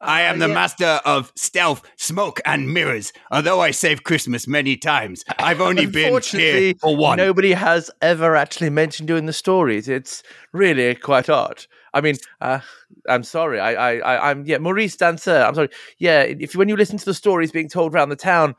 [0.00, 0.54] I am Uh, the yeah.
[0.54, 3.12] master of stealth, smoke, and mirrors.
[3.32, 7.16] Although I saved Christmas many times, I've only been here for one.
[7.16, 9.88] Nobody has ever actually mentioned you in the stories.
[9.88, 11.66] It's really quite odd.
[11.94, 12.60] I mean, uh,
[13.08, 13.58] I'm sorry.
[13.58, 15.42] I, I, I, I'm yeah, Maurice Dancer.
[15.42, 15.70] I'm sorry.
[15.98, 18.54] Yeah, if when you listen to the stories being told around the town,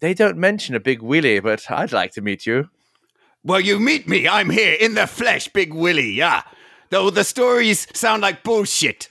[0.00, 1.38] they don't mention a big Willie.
[1.38, 2.70] But I'd like to meet you.
[3.44, 4.26] Well, you meet me.
[4.26, 6.12] I'm here in the flesh, Big Willie.
[6.12, 6.42] Yeah.
[6.90, 9.08] Though the stories sound like bullshit.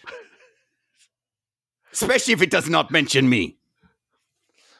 [1.94, 3.58] Especially if it does not mention me.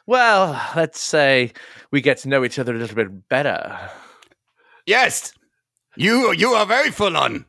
[0.06, 1.52] Well, let's say
[1.90, 3.78] we get to know each other a little bit better.
[4.86, 5.32] Yes.
[5.96, 7.44] You you are very full on.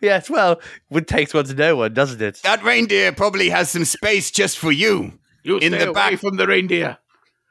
[0.00, 2.40] Yes, well, it takes one to know one, doesn't it?
[2.42, 5.18] That reindeer probably has some space just for you.
[5.42, 6.18] You In stay the away back.
[6.20, 6.98] from the reindeer.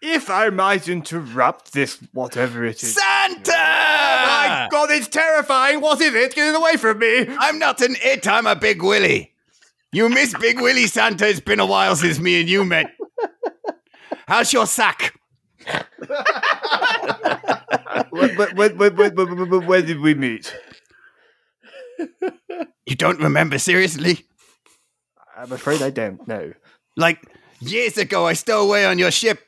[0.02, 2.94] If I might interrupt this, whatever it is.
[2.94, 3.52] Santa!
[3.52, 5.82] My God, it's terrifying!
[5.82, 6.36] What is it?
[6.36, 7.26] Get it away from me!
[7.40, 9.34] I'm not an it, I'm a Big Willie.
[9.92, 11.28] You miss Big Willie Santa.
[11.28, 12.88] It's been a while since me and you met.
[14.28, 15.18] How's your sack?
[18.10, 20.54] when, when, when, when, when, when, when did we meet?
[22.86, 24.26] You don't remember, seriously?
[25.36, 26.54] I'm afraid I don't know.
[26.96, 27.22] Like
[27.60, 29.40] years ago, I stole away on your ship,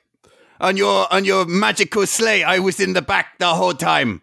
[0.60, 2.43] on your on your magical sleigh.
[2.43, 4.21] I was in the back the whole time.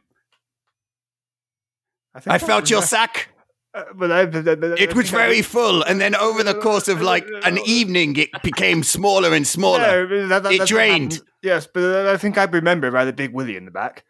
[2.15, 3.31] think I felt your sack.
[3.77, 8.83] It was very full, and then over the course of like an evening, it became
[8.97, 10.07] smaller and smaller.
[10.07, 11.21] No, that, that, It drained.
[11.43, 14.05] Yes, but I think I remember the big Willie in the back.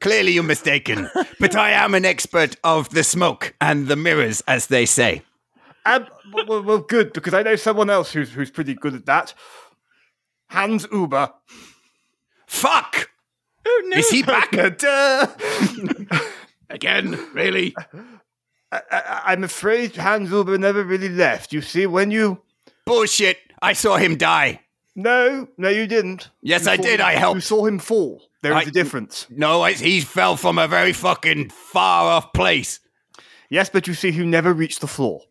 [0.00, 1.10] Clearly, you're mistaken.
[1.40, 5.22] but I am an expert of the smoke and the mirrors, as they say.
[5.84, 9.06] Um, well, well, well, good because I know someone else who's who's pretty good at
[9.06, 9.34] that.
[10.50, 11.32] Hans Uber.
[12.46, 13.10] Fuck!
[13.94, 14.52] Is he back?
[16.70, 17.74] Again, really?
[18.70, 21.52] I, I, I'm afraid Hans Uber never really left.
[21.52, 22.42] You see, when you
[22.84, 23.38] Bullshit!
[23.62, 24.60] I saw him die.
[24.94, 26.30] no, no, you didn't.
[26.42, 27.00] Yes, You I did.
[27.00, 27.36] him- I helped.
[27.36, 28.22] You saw him fall.
[28.42, 29.26] there There is a difference.
[29.30, 32.80] No, I, he fell from a very fucking far off place.
[33.50, 35.22] Yes, but you see, he never reached the floor.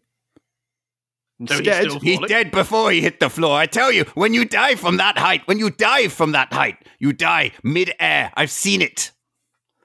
[1.46, 3.58] So he's Instead, He's dead before he hit the floor.
[3.58, 6.78] I tell you, when you dive from that height, when you dive from that height,
[6.98, 8.32] you die mid-air.
[8.36, 9.12] I've seen it.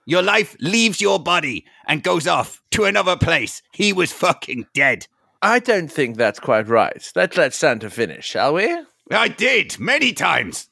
[0.07, 3.63] Your life leaves your body and goes off to another place.
[3.73, 5.07] He was fucking dead.
[5.43, 7.13] I don't think that's quite right.
[7.15, 8.75] Let's let Santa finish, shall we?
[9.11, 10.69] I did many times.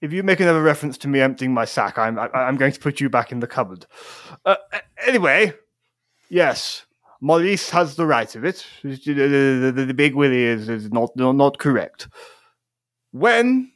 [0.00, 2.80] if you make another reference to me emptying my sack, I'm I, I'm going to
[2.80, 3.86] put you back in the cupboard.
[4.44, 4.56] Uh,
[5.04, 5.54] anyway,
[6.28, 6.84] yes,
[7.22, 8.66] Maurice has the right of it.
[8.82, 12.08] The, the- the- big Willie is, is not, not correct.
[13.12, 13.70] When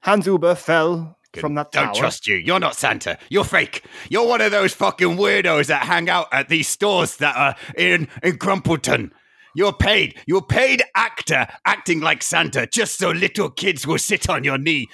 [0.00, 2.34] Hans Uber fell from that Don't tower, trust you.
[2.36, 3.18] You're not Santa.
[3.30, 3.84] You're fake.
[4.10, 8.08] You're one of those fucking weirdos that hang out at these stores that are in,
[8.22, 9.12] in Grumpleton.
[9.54, 10.18] You're paid.
[10.26, 14.88] You're paid actor acting like Santa just so little kids will sit on your knee.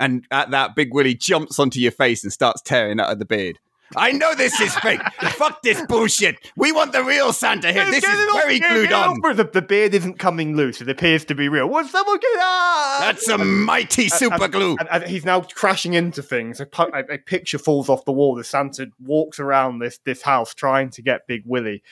[0.00, 3.24] And at that, Big Willie jumps onto your face and starts tearing out of the
[3.24, 3.58] beard.
[3.96, 5.00] I know this is fake.
[5.32, 6.36] Fuck this bullshit.
[6.56, 7.86] We want the real Santa here.
[7.90, 9.20] This is very glued on.
[9.20, 10.80] The, the beard isn't coming loose.
[10.80, 11.68] It appears to be real.
[11.68, 12.98] Will someone get ah!
[13.00, 14.76] That's some mighty super glue.
[15.06, 16.60] He's now crashing into things.
[16.60, 20.54] A, a, a picture falls off the wall as Santa walks around this, this house
[20.54, 21.82] trying to get Big Willie.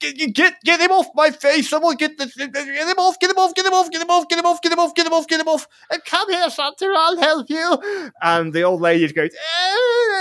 [0.00, 1.70] Get, get get him off my face!
[1.70, 2.34] Someone get this!
[2.34, 3.18] Get him off!
[3.20, 3.54] Get him off!
[3.54, 3.90] Get him off!
[3.90, 4.28] Get him off!
[4.28, 4.60] Get him off!
[4.60, 4.94] Get him off!
[4.94, 5.26] Get him off!
[5.28, 5.68] Get him off!
[5.90, 6.92] And come here, Santa!
[6.96, 8.12] I'll help you.
[8.20, 9.30] And the old lady goes.
[9.32, 9.74] "Eh."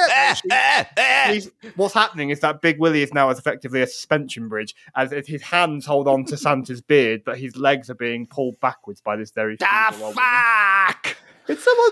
[0.10, 1.07] Eh, eh, eh.
[1.32, 5.12] He's- what's happening is that Big Willie is now as effectively a suspension bridge, as
[5.12, 9.02] if his hands hold on to Santa's beard, but his legs are being pulled backwards
[9.02, 9.58] by this very.
[9.58, 11.17] Feeble fuck!
[11.50, 11.91] It's someone.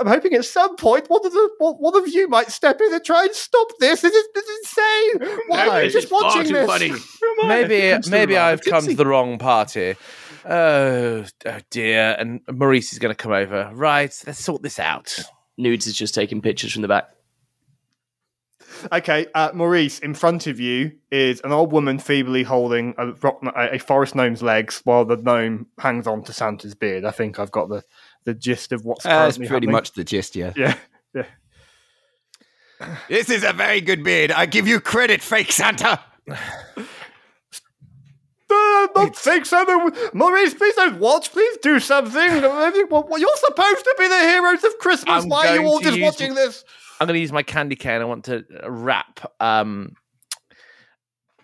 [0.00, 3.04] I'm hoping at some point one of the one of you might step in and
[3.04, 4.00] try and stop this.
[4.00, 5.38] This is, this is insane.
[5.48, 6.66] Why No, are you just watching too this?
[6.66, 6.92] funny.
[7.46, 9.94] Maybe maybe I've come to the wrong party.
[10.48, 12.16] Oh, oh dear.
[12.18, 13.70] And Maurice is going to come over.
[13.74, 15.18] Right, let's sort this out.
[15.60, 17.10] Nudes is just taking pictures from the back.
[18.92, 23.38] Okay, uh, Maurice, in front of you is an old woman feebly holding a, rock,
[23.54, 27.04] a, a forest gnome's legs, while the gnome hangs on to Santa's beard.
[27.04, 27.84] I think I've got the,
[28.24, 29.72] the gist of what's Uh, That's pretty happening.
[29.72, 30.52] much the gist, yeah.
[30.56, 30.76] Yeah,
[31.14, 31.26] yeah.
[33.08, 34.32] This is a very good beard.
[34.32, 36.00] I give you credit, fake Santa.
[38.50, 39.64] Uh, not think so.
[40.12, 41.30] Maurice, please don't watch.
[41.32, 42.20] Please do something.
[42.44, 45.24] I think- well, You're supposed to be the heroes of Christmas.
[45.24, 46.64] I'm Why are you all just use- watching this?
[47.00, 48.00] I'm going to use my candy cane.
[48.02, 49.94] I want to uh, wrap um,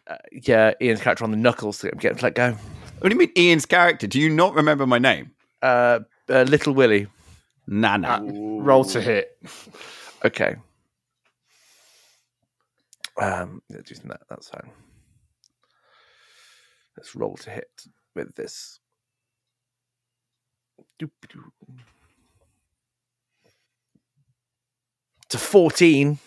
[0.07, 2.53] uh, yeah, Ian's character on the knuckles to get him to let go.
[2.99, 4.07] What do you mean, Ian's character?
[4.07, 5.31] Do you not remember my name?
[5.63, 7.07] Uh, uh, Little Willie.
[7.67, 8.21] Nah, nah.
[8.23, 9.39] Roll to hit.
[10.25, 10.57] Okay.
[13.21, 14.71] Um, yeah, using that, that's fine.
[16.97, 18.81] Let's roll to hit with this.
[21.01, 21.53] Doop-doo.
[25.31, 26.19] To 14.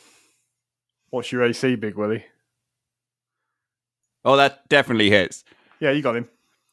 [1.10, 2.26] What's your AC, Big Willie?
[4.26, 5.44] Oh, that definitely hits.
[5.80, 6.28] Yeah, you got him.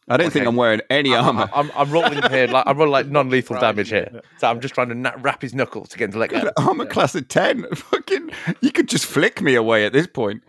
[0.08, 1.48] I don't think I'm wearing any armor.
[1.52, 4.20] I'm, I'm rolling here, like, I'm rolling like non lethal damage here.
[4.38, 6.50] So I'm just trying to na- wrap his knuckles to get into like let go.
[6.58, 7.66] armor class of 10.
[7.74, 8.30] Fucking,
[8.60, 10.42] you could just flick me away at this point.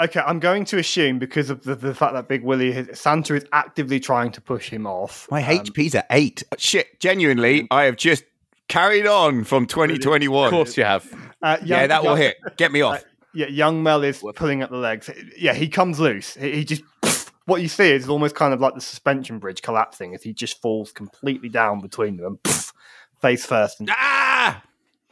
[0.00, 3.34] Okay, I'm going to assume because of the, the fact that Big Willie, has, Santa
[3.34, 5.28] is actively trying to push him off.
[5.30, 6.42] My Um, HP's at 8.
[6.58, 8.24] Shit, genuinely, I have just
[8.68, 10.46] carried on from 2021.
[10.46, 11.04] Of course you have.
[11.42, 12.36] uh, Yeah, young- that will hit.
[12.56, 13.04] Get me off.
[13.34, 15.08] Yeah, young Mel is pulling at the legs.
[15.38, 16.34] Yeah, he comes loose.
[16.34, 16.82] He, he just
[17.46, 20.60] what you see is almost kind of like the suspension bridge collapsing as he just
[20.60, 22.64] falls completely down between them, and
[23.22, 23.80] face first.
[23.80, 24.62] And Ah!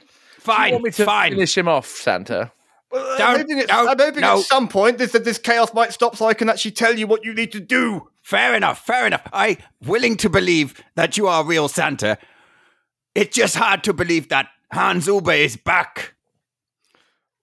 [0.01, 0.09] Do you
[0.40, 1.33] Fine, want me to fine.
[1.33, 2.51] finish him off, Santa?
[2.90, 4.38] Well, I'm hoping, don't- I'm hoping no.
[4.38, 7.24] at some point this this chaos might stop, so I can actually tell you what
[7.24, 8.09] you need to do.
[8.22, 9.22] Fair enough, fair enough.
[9.33, 12.18] I willing to believe that you are real Santa.
[13.14, 16.14] It's just hard to believe that Hans Uber is back.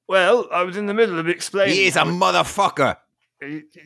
[0.07, 1.75] Well, I was in the middle of explaining.
[1.75, 2.97] He is a motherfucker.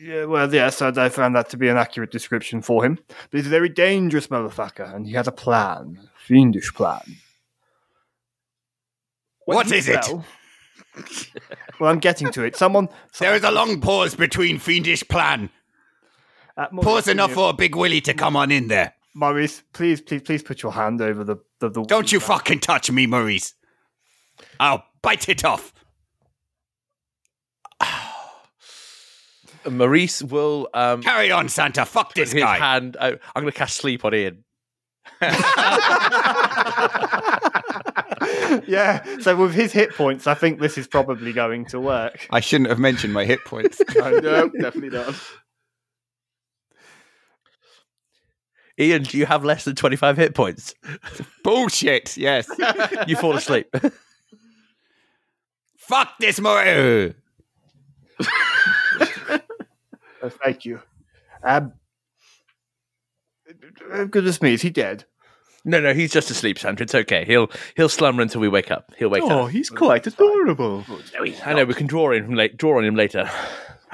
[0.00, 2.98] Yeah, well, yes, I, found that to be an accurate description for him.
[3.08, 7.02] But he's a very dangerous motherfucker, and he has a plan, fiendish plan.
[9.44, 10.06] When What he it?
[10.94, 11.42] Fell-
[11.80, 12.56] well, I'm getting to it.
[12.56, 15.50] Someone, There is a long pause between fiendish plan.
[16.56, 18.94] uh, Maurice, Pause enough you- for a big Willie to come on in there.
[19.14, 19.62] Maurice.
[19.72, 21.68] Please, please, please put your hand over the the.
[21.70, 23.54] the Don't you fucking touch me, Maurice.
[24.58, 25.72] I'll bite it off.
[29.68, 31.84] Maurice will um, Carry on, Santa.
[31.84, 32.58] Fuck this his guy.
[32.58, 32.96] hand.
[33.00, 34.44] I'm going to cast sleep on Ian.
[38.66, 39.02] yeah.
[39.20, 42.26] So with his hit points, I think this is probably going to work.
[42.30, 43.80] I shouldn't have mentioned my hit points.
[43.94, 45.14] no, definitely not.
[48.78, 50.74] Ian, do you have less than 25 hit points?
[51.44, 52.16] Bullshit.
[52.16, 52.48] Yes.
[53.06, 53.74] You fall asleep.
[55.76, 57.14] Fuck this, Maurice.
[60.22, 60.80] Uh, thank you.
[61.42, 61.72] Um,
[64.10, 65.04] goodness me, is he dead?
[65.64, 66.84] no, no, he's just asleep, Sandra.
[66.84, 67.24] It's okay.
[67.24, 68.92] He'll he'll slumber until we wake up.
[68.96, 69.32] He'll wake oh, up.
[69.32, 70.84] Oh, he's quite adorable.
[71.44, 73.30] I know we can draw in from late, draw on him later.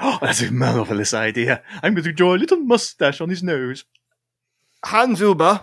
[0.01, 1.61] Oh, that's a marvelous idea.
[1.83, 3.83] I'm going to draw a little mustache on his nose.
[4.85, 5.61] Hans Uber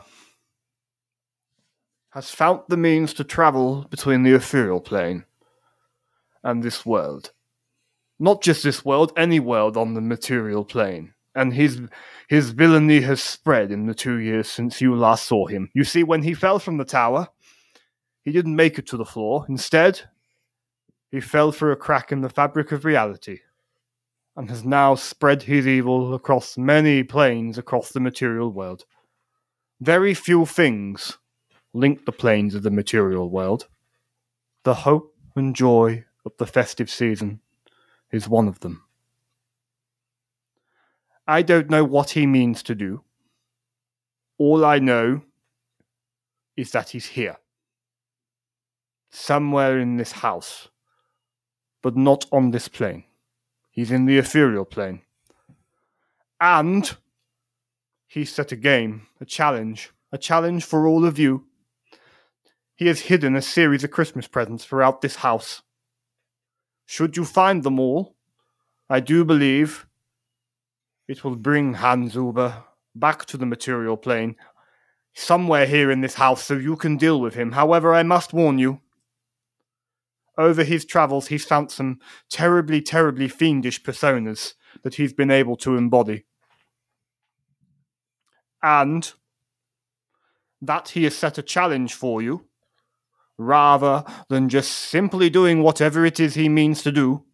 [2.11, 5.25] has found the means to travel between the ethereal plane
[6.45, 7.33] and this world.
[8.19, 11.15] Not just this world, any world on the material plane.
[11.37, 11.81] And his
[12.29, 15.71] his villainy has spread in the two years since you last saw him.
[15.75, 17.29] You see, when he fell from the tower,
[18.25, 19.47] he didn't make it to the floor.
[19.49, 20.01] Instead,
[21.11, 23.41] he fell through a crack in the fabric of reality
[24.37, 28.85] and has now spread his evil across many planes across the material world.
[29.81, 31.19] Very few things
[31.73, 33.69] link the planes of the material world.
[34.65, 37.41] The hope and joy of the festive season
[38.11, 38.86] is one of them.
[41.27, 43.03] I don't know what he means to do.
[44.39, 45.23] All I know
[46.57, 47.39] is that he's here.
[49.11, 50.69] Somewhere in this house.
[51.83, 53.05] But not on this plane.
[53.71, 55.03] He's in the ethereal plane.
[56.41, 56.97] And
[58.07, 61.45] he set a game, a challenge, a challenge for all of you.
[62.75, 65.63] He has hidden a series of Christmas presents throughout this house.
[66.85, 68.15] Should you find them all,
[68.89, 69.86] I do believe
[71.09, 72.65] it will bring Hans Uber
[72.95, 74.37] back to the material plane,
[75.15, 77.53] somewhere here in this house, so you can deal with him.
[77.53, 78.81] However, I must warn you.
[80.39, 85.77] Over his travels, he's found some terribly, terribly fiendish personas that he's been able to
[85.77, 86.27] embody
[88.63, 89.13] and
[90.61, 92.47] that he has set a challenge for you,
[93.39, 97.26] rather than just simply doing whatever it is he means to do,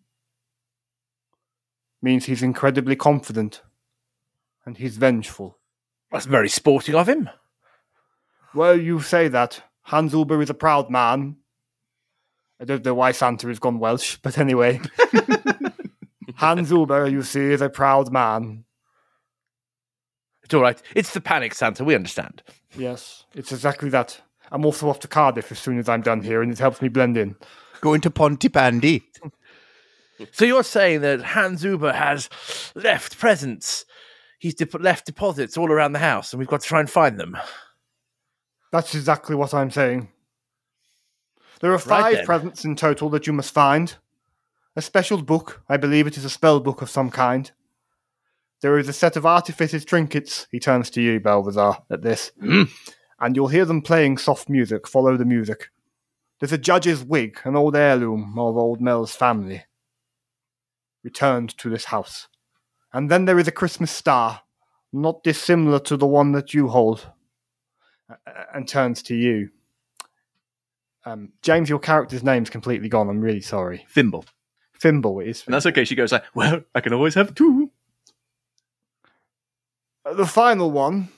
[2.03, 3.63] means he's incredibly confident
[4.67, 5.59] and he's vengeful.
[6.11, 7.31] That's very sporting of him.
[8.55, 9.63] Well, you say that.
[9.83, 11.37] Hans Ulber is a proud man.
[12.61, 14.81] I don't know why Santa has gone Welsh, but anyway.
[16.37, 18.65] Hans Ulber, you see, is a proud man.
[20.45, 20.81] It's all right.
[20.95, 21.85] It's the panic, Santa.
[21.85, 22.43] We understand.
[22.77, 24.21] Yes, it's exactly that.
[24.51, 26.89] I'm also off to Cardiff as soon as I'm done here, and it helps me
[26.89, 27.37] blend in.
[27.81, 29.03] Going to Pontypandy.
[30.31, 32.29] So you're saying that Hans Uber has
[32.75, 33.85] left presents.
[34.39, 37.19] He's de- left deposits all around the house, and we've got to try and find
[37.19, 37.37] them.
[38.73, 40.09] That's exactly what I'm saying.
[41.61, 42.27] There are five then.
[42.27, 43.95] presents in total that you must find,
[44.75, 45.63] A special book.
[45.69, 47.53] I believe it is a spell book of some kind.
[48.63, 50.47] There is a set of artificer's trinkets.
[50.51, 52.33] He turns to you, Balthazar, at this.
[52.41, 52.65] Hmm.
[53.21, 54.89] And you'll hear them playing soft music.
[54.89, 55.71] Follow the music.
[56.41, 59.65] There's a judge's wig, an old heirloom of old Mel's family.
[61.05, 62.29] Returned to this house.
[62.93, 64.43] And then there is a Christmas star,
[64.93, 67.07] not dissimilar to the one that you hold.
[68.11, 68.15] Uh,
[68.55, 69.51] And turns to you.
[71.05, 73.09] Um, James, your character's name's completely gone.
[73.09, 73.87] I'm really sorry.
[73.91, 74.25] Thimble.
[74.79, 75.43] Thimble it is.
[75.47, 75.85] And that's okay.
[75.85, 77.71] She goes like, well, I can always have two.
[80.05, 81.09] Uh, The final one,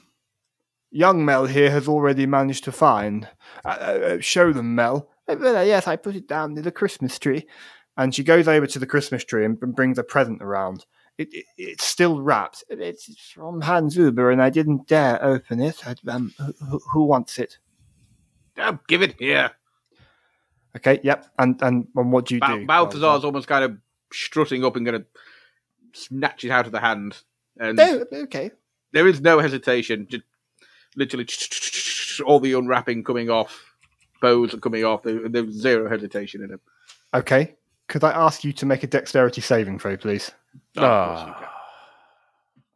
[0.90, 3.28] young Mel here has already managed to find.
[3.64, 5.10] Uh, uh, show them, Mel.
[5.28, 7.46] "Uh, yes, I put it down near the Christmas tree.
[7.96, 10.84] And she goes over to the Christmas tree and, and brings a present around.
[11.16, 12.64] It, it, it's still wrapped.
[12.68, 15.86] It's from Hans Uber, and I didn't dare open it.
[15.86, 16.34] I, um,
[16.68, 17.58] who, who wants it?
[18.58, 19.52] Oh, give it here.
[20.76, 21.26] Okay, yep.
[21.38, 22.66] And and, and what do you Ba- do?
[22.66, 23.76] Balthazar's almost kind of
[24.12, 25.06] strutting up and going to
[25.92, 27.16] snatch it out of the hand.
[27.58, 28.50] And Oh, okay.
[28.92, 30.08] there is no hesitation.
[30.10, 30.24] Just
[30.96, 31.26] literally
[32.26, 33.72] all the unwrapping coming off,
[34.20, 35.04] bows are coming off.
[35.04, 36.60] There, there's zero hesitation in it.
[37.12, 37.54] Okay.
[37.88, 40.30] Could I ask you to make a dexterity saving throw, please?
[40.76, 41.50] Ah.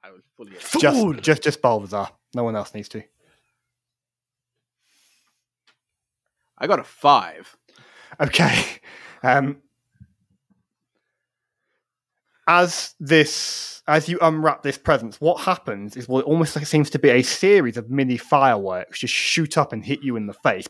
[0.02, 0.52] I was fully.
[0.80, 2.08] Just, just, just Balthazar.
[2.34, 3.02] No one else needs to.
[6.58, 7.56] I got a five.
[8.20, 8.64] Okay.
[9.20, 9.56] Um,
[12.48, 16.90] as this, as you unwrap this present, what happens is well, it almost like seems
[16.90, 20.32] to be a series of mini fireworks just shoot up and hit you in the
[20.32, 20.66] face,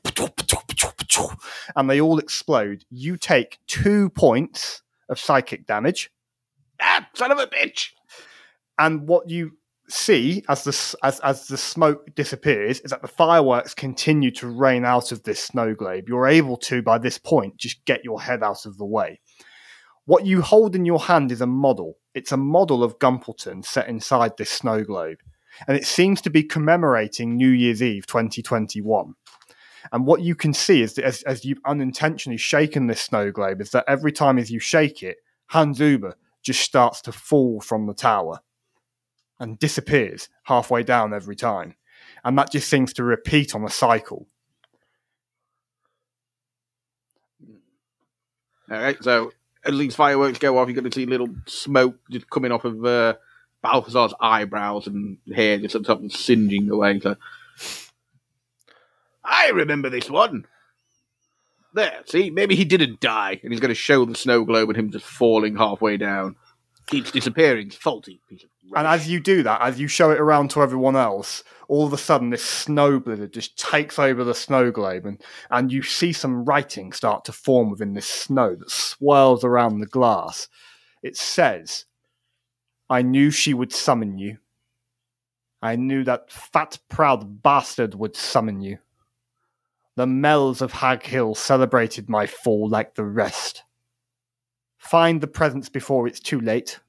[1.76, 2.84] and they all explode.
[2.90, 6.10] You take two points of psychic damage.
[6.82, 7.88] Ah, son of a bitch!
[8.78, 9.52] and what you
[9.88, 14.84] see as the as as the smoke disappears is that the fireworks continue to rain
[14.84, 16.08] out of this snow globe.
[16.08, 19.20] You're able to, by this point, just get your head out of the way.
[20.08, 21.98] What you hold in your hand is a model.
[22.14, 25.18] It's a model of Gumpleton set inside this snow globe,
[25.66, 29.12] and it seems to be commemorating New Year's Eve 2021.
[29.92, 33.60] And what you can see is that as, as you've unintentionally shaken this snow globe,
[33.60, 37.86] is that every time as you shake it, Hans Uber just starts to fall from
[37.86, 38.40] the tower
[39.38, 41.76] and disappears halfway down every time.
[42.24, 44.26] And that just seems to repeat on a cycle.
[48.70, 49.32] All right, so
[49.64, 52.84] as least fireworks go off, you're going to see little smoke just coming off of
[52.84, 53.14] uh,
[53.62, 57.00] Balthazar's eyebrows and hair just of singeing away.
[57.00, 57.16] So,
[59.24, 60.46] I remember this one.
[61.74, 64.78] There, see, maybe he didn't die, and he's going to show the snow globe and
[64.78, 66.36] him just falling halfway down.
[66.88, 67.70] Keeps disappearing.
[67.70, 68.50] Faulty piece of.
[68.64, 68.78] rubbish.
[68.78, 71.92] And as you do that, as you show it around to everyone else, all of
[71.92, 76.12] a sudden this snow blizzard just takes over the snow globe, and, and you see
[76.12, 80.48] some writing start to form within this snow that swirls around the glass.
[81.02, 81.84] It says,
[82.88, 84.38] I knew she would summon you.
[85.60, 88.78] I knew that fat, proud bastard would summon you.
[89.96, 93.64] The Mells of Hagg Hill celebrated my fall like the rest.
[94.88, 96.80] Find the presents before it's too late,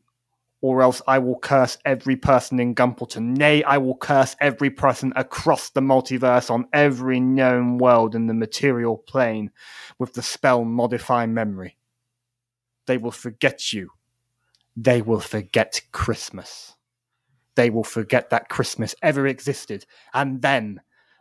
[0.62, 3.36] or else I will curse every person in Gumpleton.
[3.36, 8.34] Nay, I will curse every person across the multiverse on every known world in the
[8.34, 9.52] material plane
[9.98, 11.76] with the spell Modify Memory.
[12.86, 13.90] They will forget you.
[14.78, 16.78] They will forget Christmas.
[17.56, 19.86] They will forget that Christmas ever existed.
[20.14, 20.80] And then,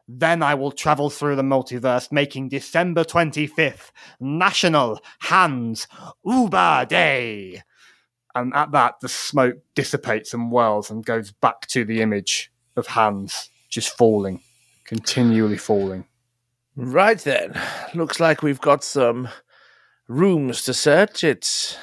[0.09, 5.87] then I will travel through the multiverse, making December 25th National Hans
[6.25, 7.63] Uber Day
[8.35, 12.87] and at that the smoke dissipates and whirls and goes back to the image of
[12.87, 14.41] Hans just falling
[14.85, 16.07] continually falling
[16.81, 17.61] Right then.
[17.93, 19.29] Looks like we've got some
[20.07, 21.25] rooms to search.
[21.25, 21.77] It's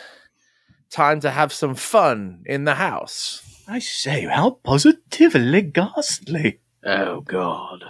[0.90, 3.42] time to have some fun in the house.
[3.68, 6.62] I say, how positively ghastly.
[6.86, 7.84] oh God!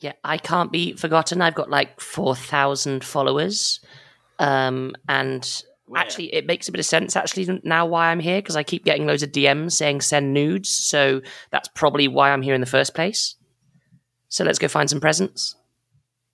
[0.00, 1.40] Yeah, I can't be forgotten.
[1.40, 3.80] I've got like 4,000 followers.
[4.38, 5.62] Um, and
[5.96, 8.84] actually, it makes a bit of sense actually now why I'm here because I keep
[8.84, 10.68] getting loads of DMs saying send nudes.
[10.68, 13.36] So that's probably why I'm here in the first place.
[14.28, 15.54] So let's go find some presents.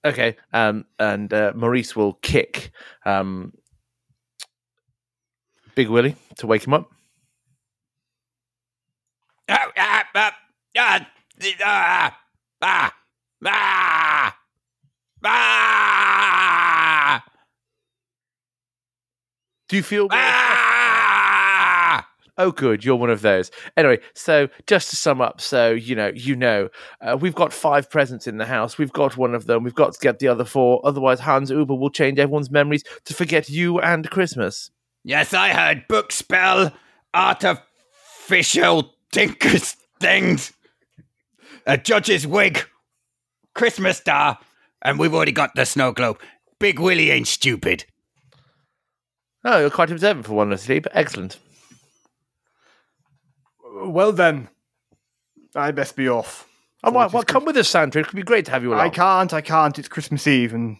[0.03, 0.35] Okay.
[0.51, 2.71] Um, and uh, Maurice will kick
[3.05, 3.53] um,
[5.75, 6.89] Big Willie to wake him up.
[9.49, 10.35] Ah, ah, ah,
[10.77, 11.07] ah,
[11.61, 12.17] ah,
[12.61, 12.93] ah,
[13.45, 14.35] ah,
[15.25, 17.23] ah,
[19.69, 20.07] Do you feel?
[20.11, 22.07] ah.
[22.35, 22.83] Oh, good.
[22.83, 23.51] You're one of those.
[23.77, 26.69] Anyway, so just to sum up, so you know, you know,
[26.99, 28.79] uh, we've got five presents in the house.
[28.79, 29.63] We've got one of them.
[29.63, 30.81] We've got to get the other four.
[30.83, 34.71] Otherwise, Hans Uber will change everyone's memories to forget you and Christmas.
[35.03, 36.71] Yes, I heard book spell,
[37.13, 40.53] artificial tinkers things,
[41.67, 42.65] a judge's wig,
[43.55, 44.39] Christmas star,
[44.81, 46.19] and we've already got the snow globe.
[46.59, 47.85] Big Willie ain't stupid.
[49.45, 50.87] Oh, you're quite observant for one asleep.
[50.93, 51.37] Excellent.
[53.85, 54.49] Well then,
[55.55, 56.47] I best be off.
[56.83, 57.99] Oh, well, Thought well, come with us, Santa.
[57.99, 58.81] It could be great to have you along.
[58.81, 59.77] I can't, I can't.
[59.79, 60.77] It's Christmas Eve, and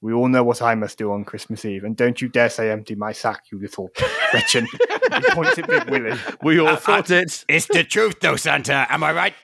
[0.00, 1.84] we all know what I must do on Christmas Eve.
[1.84, 3.90] And don't you dare say empty my sack, you little
[4.34, 4.64] wretched.
[5.12, 6.18] he points at Big Willie.
[6.42, 7.44] We all Uh, thought it.
[7.48, 8.86] It's the truth, though, Santa.
[8.90, 9.34] Am I right?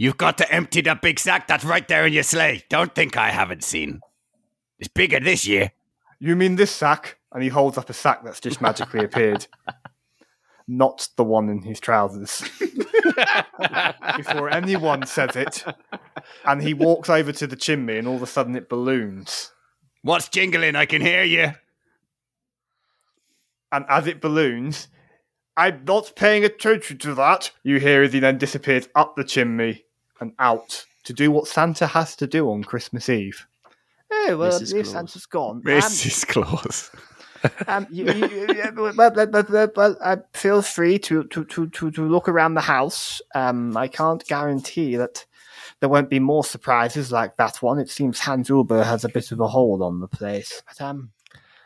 [0.00, 2.64] You've got to empty that big sack that's right there in your sleigh.
[2.70, 4.00] Don't think I haven't seen.
[4.78, 5.72] It's bigger this year.
[6.18, 7.18] You mean this sack?
[7.32, 9.46] And he holds up a sack that's just magically appeared.
[10.66, 12.40] Not the one in his trousers.
[14.16, 15.66] Before anyone says it.
[16.46, 19.52] And he walks over to the chimney, and all of a sudden it balloons.
[20.00, 20.76] What's jingling?
[20.76, 21.52] I can hear you.
[23.70, 24.88] And as it balloons,
[25.58, 27.50] I'm not paying attention to that.
[27.62, 29.84] You hear as he then disappears up the chimney
[30.20, 33.46] and out to do what Santa has to do on Christmas Eve.
[34.12, 34.72] Oh, well, Mrs.
[34.72, 34.90] Claus.
[34.90, 35.56] Santa's gone.
[35.56, 36.26] Um, Mrs.
[36.26, 36.90] Claus.
[37.68, 42.08] um, you, you, you, well, well, well, uh, feel free to, to, to, to, to
[42.08, 43.22] look around the house.
[43.34, 45.24] Um, I can't guarantee that
[45.80, 47.78] there won't be more surprises like that one.
[47.78, 50.62] It seems Hans Ulber has a bit of a hold on the place.
[50.66, 51.10] But um,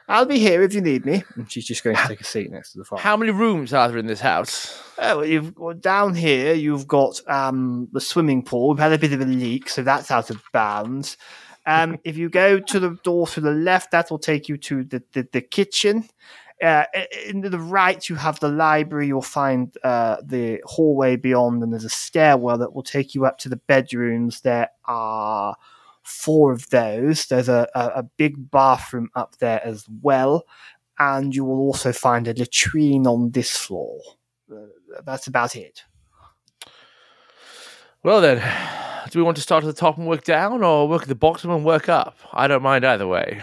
[0.09, 1.25] I'll be here if you need me.
[1.35, 2.99] And she's just going to take a seat next to the fire.
[3.01, 4.83] How many rooms are there in this house?
[4.99, 6.53] Oh, well, you've well, down here.
[6.55, 8.69] You've got um, the swimming pool.
[8.71, 11.17] We've had a bit of a leak, so that's out of bounds.
[11.67, 14.85] Um, if you go to the door to the left, that will take you to
[14.85, 16.09] the the, the kitchen.
[16.63, 19.07] Uh, i- in the right, you have the library.
[19.07, 23.39] You'll find uh, the hallway beyond, and there's a stairwell that will take you up
[23.39, 24.43] to the bedrooms.
[24.43, 25.57] There are
[26.05, 27.27] four of those.
[27.27, 30.45] There's a, a, a big bathroom up there as well,
[30.99, 33.99] and you will also find a latrine on this floor.
[34.51, 34.67] Uh,
[35.05, 35.83] that's about it.
[38.03, 38.37] Well then,
[39.11, 41.15] do we want to start at the top and work down, or work at the
[41.15, 42.17] bottom and work up?
[42.33, 43.43] I don't mind either way.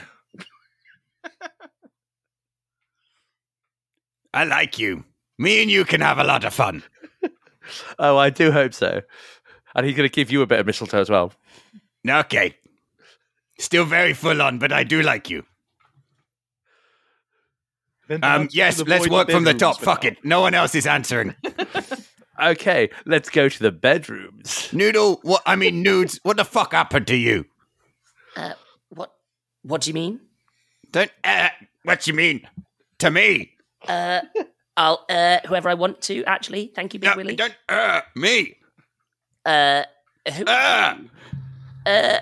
[4.34, 5.04] I like you.
[5.38, 6.84] Me and you can have a lot of fun.
[8.00, 9.02] Oh, I do hope so.
[9.76, 11.32] And he's going to give you a bit of mistletoe as well.
[12.08, 12.56] Okay.
[13.60, 15.44] Still very full on, but I do like you.
[18.24, 19.80] Um, yes, let's work from the top.
[19.80, 20.18] Fuck it.
[20.26, 21.36] No one else is answering.
[22.42, 24.74] Okay, let's go to the bedrooms.
[24.74, 25.44] Noodle, what?
[25.46, 26.20] I mean, nudes.
[26.24, 27.46] What the fuck happened to you?
[28.36, 28.54] Uh,
[28.90, 29.12] what?
[29.62, 30.22] What do you mean?
[30.92, 31.12] Don't.
[31.24, 31.50] Uh,
[31.84, 32.48] what you mean?
[33.00, 33.52] To me?
[33.88, 34.22] Uh,
[34.76, 36.24] I'll uh, whoever I want to.
[36.24, 37.36] Actually, thank you, Big No, Willie.
[37.36, 37.56] don't.
[37.70, 38.58] Uh, me.
[39.46, 39.84] Uh,
[40.34, 40.46] who?
[40.46, 40.96] Uh,
[41.86, 42.20] Uh,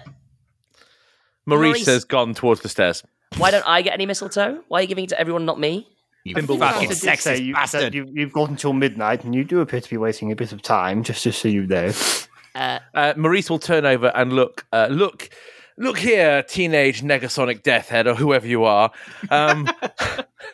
[1.45, 1.86] Maurice, Maurice.
[1.86, 3.03] has gone towards the stairs.
[3.38, 4.64] why don't I get any mistletoe?
[4.68, 5.88] Why are you giving it to everyone, not me?
[6.26, 7.93] You fucking sexist say, you, bastard.
[7.95, 10.62] You, you've got until midnight, and you do appear to be wasting a bit of
[10.62, 11.91] time, just, just so you know.
[12.55, 14.66] Uh, Uh, Maurice will turn over and look.
[14.74, 15.30] Uh, look,
[15.78, 18.91] look here, teenage Negasonic Deathhead or whoever you are.
[19.32, 19.68] Um,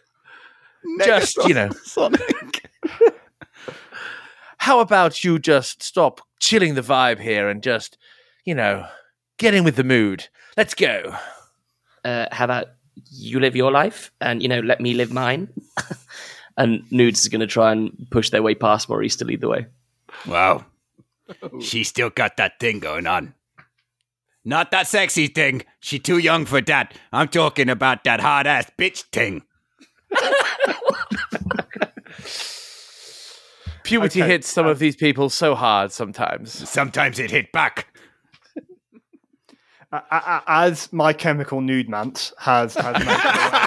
[1.04, 2.70] just you know, Sonic.
[4.58, 7.98] how about you just stop chilling the vibe here and just,
[8.46, 8.88] you know,
[9.38, 10.28] get in with the mood.
[10.56, 11.16] Let's go.
[12.06, 12.68] uh, how about
[13.12, 15.50] you live your life and you know let me live mine?
[16.58, 19.50] and Nudes is going to try and push their way past Maurice to lead the
[19.50, 19.66] way.
[20.28, 20.66] Wow.
[21.60, 23.34] She still got that thing going on.
[24.48, 25.64] Not that sexy thing.
[25.80, 26.94] She too young for that.
[27.12, 29.42] I'm talking about that hard ass bitch thing.
[33.84, 36.70] Puberty Okay, hits some of these people so hard sometimes.
[36.70, 37.95] Sometimes it hit back.
[40.48, 43.60] As my chemical nude mance has, has, made, their way,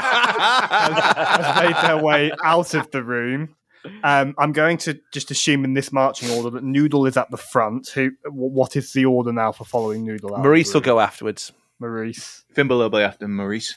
[0.71, 3.55] has, has made their way out of the room,
[4.03, 7.37] um, I'm going to just assume in this marching order that Noodle is at the
[7.37, 7.89] front.
[7.91, 8.11] Who?
[8.27, 10.35] What is the order now for following Noodle?
[10.35, 11.53] out Maurice will go afterwards.
[11.79, 13.77] Maurice, Thimble will be after Maurice.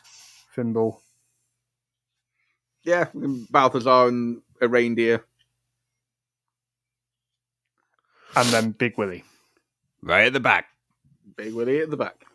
[0.55, 1.01] Fimble.
[2.83, 5.23] Yeah, Balthazar and a reindeer.
[8.35, 9.23] and then Big Willie.
[10.01, 10.65] Right at the back.
[11.35, 12.25] Big Willie at the back.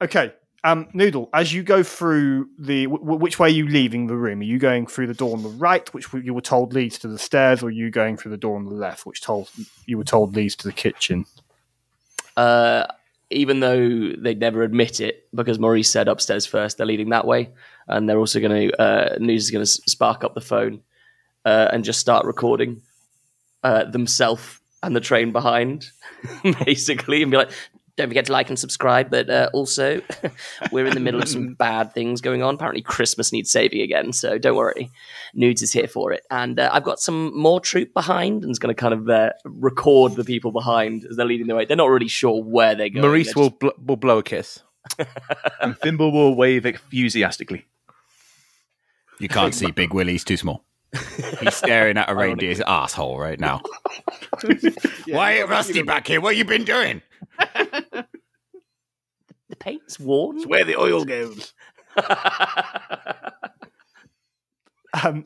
[0.00, 0.32] Okay,
[0.64, 1.28] um, Noodle.
[1.32, 4.40] As you go through the, w- which way are you leaving the room?
[4.40, 7.08] Are you going through the door on the right, which you were told leads to
[7.08, 9.50] the stairs, or are you going through the door on the left, which told
[9.86, 11.26] you were told leads to the kitchen?
[12.36, 12.86] Uh,
[13.30, 17.50] even though they'd never admit it, because Maurice said upstairs first, they're leading that way,
[17.86, 20.80] and they're also going to uh, news is going to spark up the phone
[21.44, 22.82] uh, and just start recording
[23.64, 25.90] uh, themselves and the train behind,
[26.64, 27.50] basically, and be like,
[27.98, 29.10] don't forget to like and subscribe.
[29.10, 30.00] But uh, also,
[30.72, 32.54] we're in the middle of some bad things going on.
[32.54, 34.12] Apparently, Christmas needs saving again.
[34.14, 34.90] So don't worry,
[35.34, 36.24] Nudes is here for it.
[36.30, 39.32] And uh, I've got some more troop behind, and is going to kind of uh,
[39.44, 41.66] record the people behind as they're leading the way.
[41.66, 43.02] They're not really sure where they're going.
[43.02, 44.60] Maurice They're will just- bl- will blow a kiss.
[45.60, 47.66] And Thimble will wave enthusiastically.
[49.18, 50.64] You can't see Big Willie, he's too small.
[51.40, 53.60] He's staring at a reindeer's asshole right now.
[55.08, 56.20] Why Rusty back here?
[56.20, 57.02] What you been doing?
[59.48, 60.36] The paint's worn.
[60.36, 61.52] It's where the oil goes.
[65.04, 65.24] um,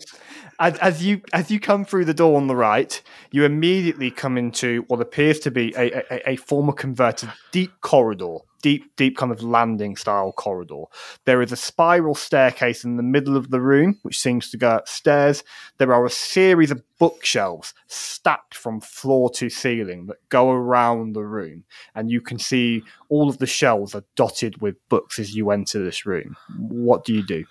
[0.59, 4.39] as, as you as you come through the door on the right, you immediately come
[4.39, 9.33] into what appears to be a, a, a former converted deep corridor, deep deep kind
[9.33, 10.85] of landing style corridor.
[11.25, 14.77] There is a spiral staircase in the middle of the room, which seems to go
[14.77, 15.45] upstairs.
[15.79, 21.25] There are a series of bookshelves stacked from floor to ceiling that go around the
[21.25, 25.51] room, and you can see all of the shelves are dotted with books as you
[25.51, 26.37] enter this room.
[26.57, 27.45] What do you do?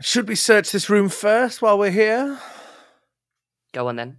[0.00, 2.38] Should we search this room first while we're here?
[3.72, 4.18] Go on then.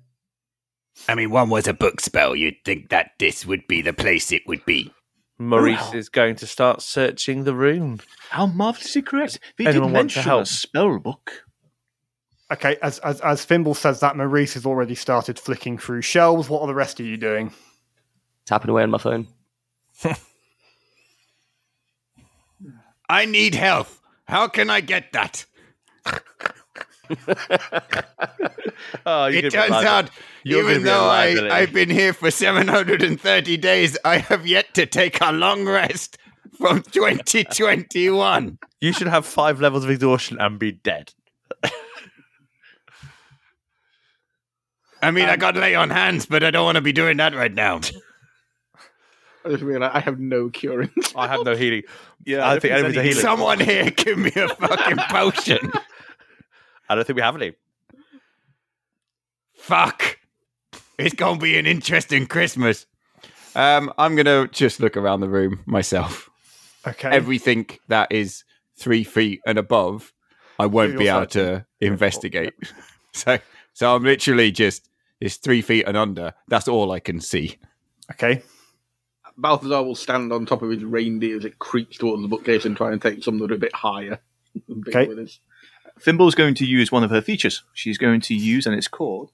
[1.07, 2.35] I mean, one was a book spell.
[2.35, 4.93] You'd think that this would be the place it would be.
[5.39, 7.99] Maurice is going to start searching the room.
[8.29, 9.39] How marvelously correct.
[9.57, 11.45] They Anyone did mention a spell book.
[12.51, 16.49] Okay, as as as Fimble says that, Maurice has already started flicking through shelves.
[16.49, 17.53] What are the rest of you doing?
[18.45, 19.27] Tapping away on my phone.
[23.09, 24.01] I need health.
[24.25, 25.45] How can I get that?
[29.05, 30.09] Oh, you're it turns out,
[30.43, 35.19] You're even though I, I've been here for 730 days, I have yet to take
[35.21, 36.17] a long rest
[36.57, 38.57] from 2021.
[38.79, 41.13] you should have five levels of exhaustion and be dead.
[45.01, 47.17] I mean, I um, got lay on hands, but I don't want to be doing
[47.17, 47.79] that right now.
[49.45, 50.91] I just realized I have no curing.
[51.15, 51.83] I have no healing.
[52.25, 53.21] Yeah, I don't think anyone's a healer.
[53.21, 55.71] Someone here, give me a fucking potion.
[56.89, 57.53] I don't think we have any.
[59.53, 60.17] Fuck.
[60.97, 62.85] It's going to be an interesting Christmas.
[63.55, 66.29] Um, I'm going to just look around the room myself.
[66.87, 68.43] Okay, Everything that is
[68.77, 70.13] three feet and above,
[70.57, 72.53] I won't be able to investigate.
[73.11, 73.39] So,
[73.73, 74.87] so I'm literally just
[75.19, 76.35] it's three feet and under.
[76.47, 77.57] That's all I can see.
[78.11, 78.43] okay,
[79.35, 82.77] Balthazar will stand on top of his reindeer as it creeps towards the bookcase and
[82.77, 84.19] try and take some that are a bit higher.
[84.67, 85.31] than Big Okay.
[86.05, 86.17] Willie's.
[86.17, 87.63] Thimble's going to use one of her features.
[87.73, 89.31] She's going to use, and it's called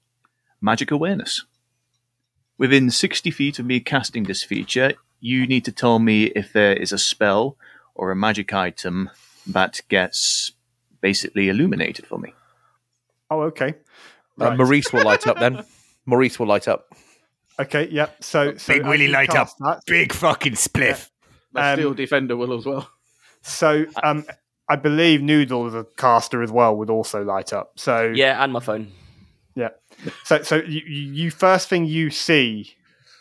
[0.60, 1.44] Magic Awareness.
[2.58, 6.72] Within 60 feet of me casting this feature, you need to tell me if there
[6.74, 7.56] is a spell
[7.94, 9.10] or a magic item
[9.46, 10.52] that gets
[11.00, 12.32] basically illuminated for me.
[13.30, 13.74] oh okay,
[14.40, 15.64] Uh, Maurice will light up then.
[16.06, 16.92] Maurice will light up.
[17.58, 18.22] okay, yep.
[18.22, 19.48] So, so Big as Willy light up.
[19.60, 21.10] that- Big fucking spliff.
[21.52, 22.88] That Um, steel defender will as well.
[23.42, 24.24] So, um,
[24.68, 27.72] I believe Noodle, the caster as well, would also light up.
[27.76, 28.88] So, Yeah, and my phone.
[29.54, 29.68] yeah.
[30.24, 32.74] So, so you, you you- first thing you see,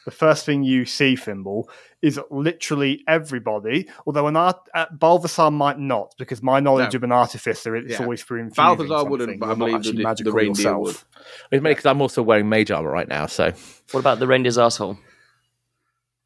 [0.06, 1.70] the first thing you see, Thimble,
[2.02, 3.88] is literally everybody.
[4.06, 6.98] Although an art, uh, Balthazar might not, because my knowledge No.
[6.98, 8.02] of an artificer, it's Yeah.
[8.04, 9.40] always through infusing Balthazar wouldn't, something.
[9.40, 11.06] but I You're not believe actually the- the reindeer yourself.
[11.52, 13.52] It's mainly because I'm also wearing mage armor right now, so
[13.92, 14.98] What about the reindeer's asshole?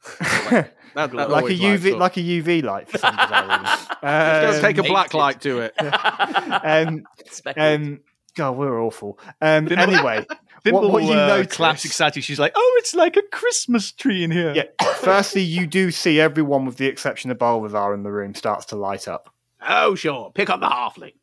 [0.95, 1.99] That, that like a UV, up.
[1.99, 2.89] like a UV light.
[2.89, 3.63] For some bizarre reason.
[3.65, 5.73] Just gotta Um, take a black light to it.
[5.79, 7.65] um, Speckled.
[7.65, 7.99] um,
[8.35, 9.19] God, we're awful.
[9.41, 10.25] Um, Thimble- anyway,
[10.63, 12.23] Thimble what you uh, notice- claps excited.
[12.23, 14.85] She's like, "Oh, it's like a Christmas tree in here." yeah.
[14.97, 18.75] Firstly, you do see everyone, with the exception of Balthazar, in the room starts to
[18.75, 19.33] light up.
[19.67, 20.31] Oh, sure.
[20.33, 21.13] Pick up the halfling.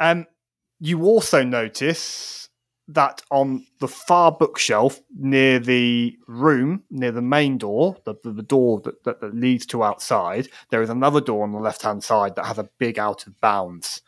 [0.00, 0.26] Um,
[0.80, 2.43] you also notice
[2.88, 8.80] that on the far bookshelf near the room, near the main door, the, the, door
[8.80, 12.36] that, that, that leads to outside, there is another door on the left hand side
[12.36, 14.02] that has a big out of bounds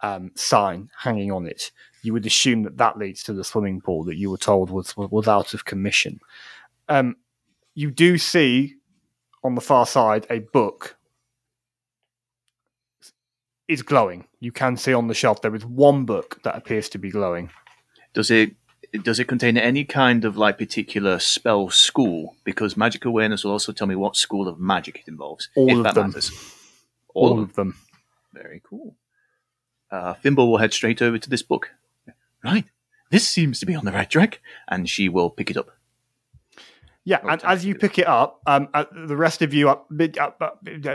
[0.00, 1.70] um, sign hanging on it.
[2.02, 4.96] You would assume that that leads to the swimming pool that you were told was
[4.96, 6.20] was out of commission.
[6.88, 7.16] Um,
[7.74, 8.76] you do see
[9.42, 10.96] on the far side a book
[13.66, 14.26] is glowing.
[14.40, 17.50] You can see on the shelf there is one book that appears to be glowing.
[18.14, 18.54] Does it
[19.02, 22.36] does it contain any kind of like particular spell school?
[22.44, 25.48] Because magic awareness will also tell me what school of magic it involves.
[25.56, 26.06] All if of that them.
[26.08, 26.30] matters.
[27.14, 27.76] All, All, of them.
[28.32, 28.96] Very cool.
[29.90, 31.70] Uh, Thimble will head straight over to this book.
[32.44, 32.64] Right.
[33.10, 35.70] This seems to be on the right track, and she will pick it up.
[37.04, 39.78] Yeah, and as you pick it up, um, uh, the rest of you, uh,
[40.20, 40.50] uh,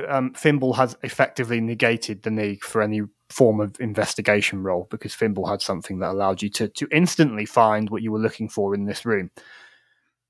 [0.07, 3.01] um, Thimble has effectively negated the need for any
[3.33, 7.89] form of investigation role because Thimble had something that allowed you to, to instantly find
[7.89, 9.31] what you were looking for in this room.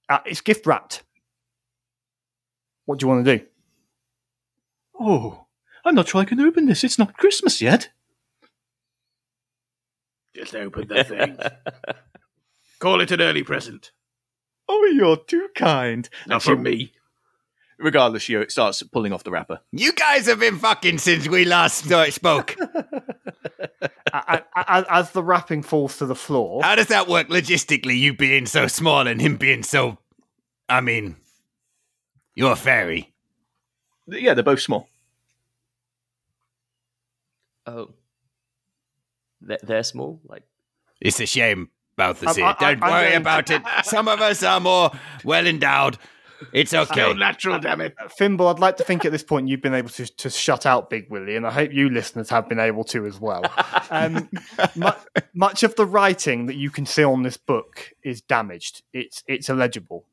[0.09, 1.03] Uh, it's gift wrapped.
[2.85, 3.45] What do you want to do?
[4.99, 5.45] Oh,
[5.85, 6.83] I'm not sure I can open this.
[6.83, 7.89] It's not Christmas yet.
[10.35, 11.37] Just open the thing.
[12.79, 13.91] Call it an early present.
[14.67, 16.09] Oh, you're too kind.
[16.27, 16.93] Not And she- from me.
[17.83, 19.59] Regardless, she starts pulling off the wrapper.
[19.73, 22.55] You guys have been fucking since we last spoke.
[22.59, 22.63] A-
[24.13, 27.97] a- a- As the wrapping falls to the floor, How does that work logistically?
[27.97, 29.97] You being so small and him being so.
[30.69, 31.17] I mean,
[32.35, 33.13] you're a fairy.
[34.07, 34.87] Yeah, they're both small.
[37.65, 37.89] Oh.
[39.41, 40.21] They're, they're small?
[40.25, 40.43] Like,
[41.01, 42.41] It's a shame, Balthazar.
[42.41, 43.61] Um, I- I- Don't I'm worry going- about it.
[43.83, 44.91] Some of us are more
[45.23, 45.97] well endowed.
[46.51, 46.93] It's okay.
[46.93, 47.95] Still natural, damn it.
[48.17, 50.89] Fimble, I'd like to think at this point you've been able to, to shut out
[50.89, 53.43] Big Willie, and I hope you listeners have been able to as well.
[53.89, 54.27] Um,
[54.75, 54.89] mu-
[55.35, 58.81] much of the writing that you can see on this book is damaged.
[58.91, 60.05] It's it's illegible.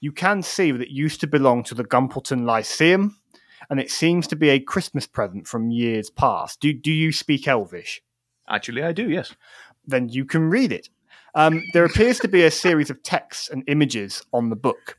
[0.00, 3.16] You can see that it used to belong to the Gumpleton Lyceum,
[3.70, 6.58] and it seems to be a Christmas present from years past.
[6.58, 8.02] Do do you speak Elvish?
[8.48, 9.36] Actually, I do, yes.
[9.86, 10.88] Then you can read it.
[11.34, 14.97] Um, there appears to be a series of texts and images on the book.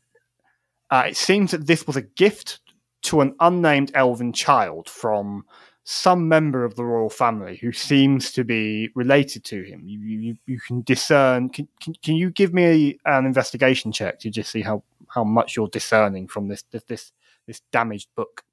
[0.92, 2.60] Uh, it seems that this was a gift
[3.02, 5.44] to an unnamed elven child from
[5.84, 9.82] some member of the royal family who seems to be related to him.
[9.86, 11.50] You, you, you can discern.
[11.50, 15.56] Can, can, can you give me an investigation check to just see how, how much
[15.56, 17.12] you're discerning from this this this,
[17.48, 18.44] this damaged book?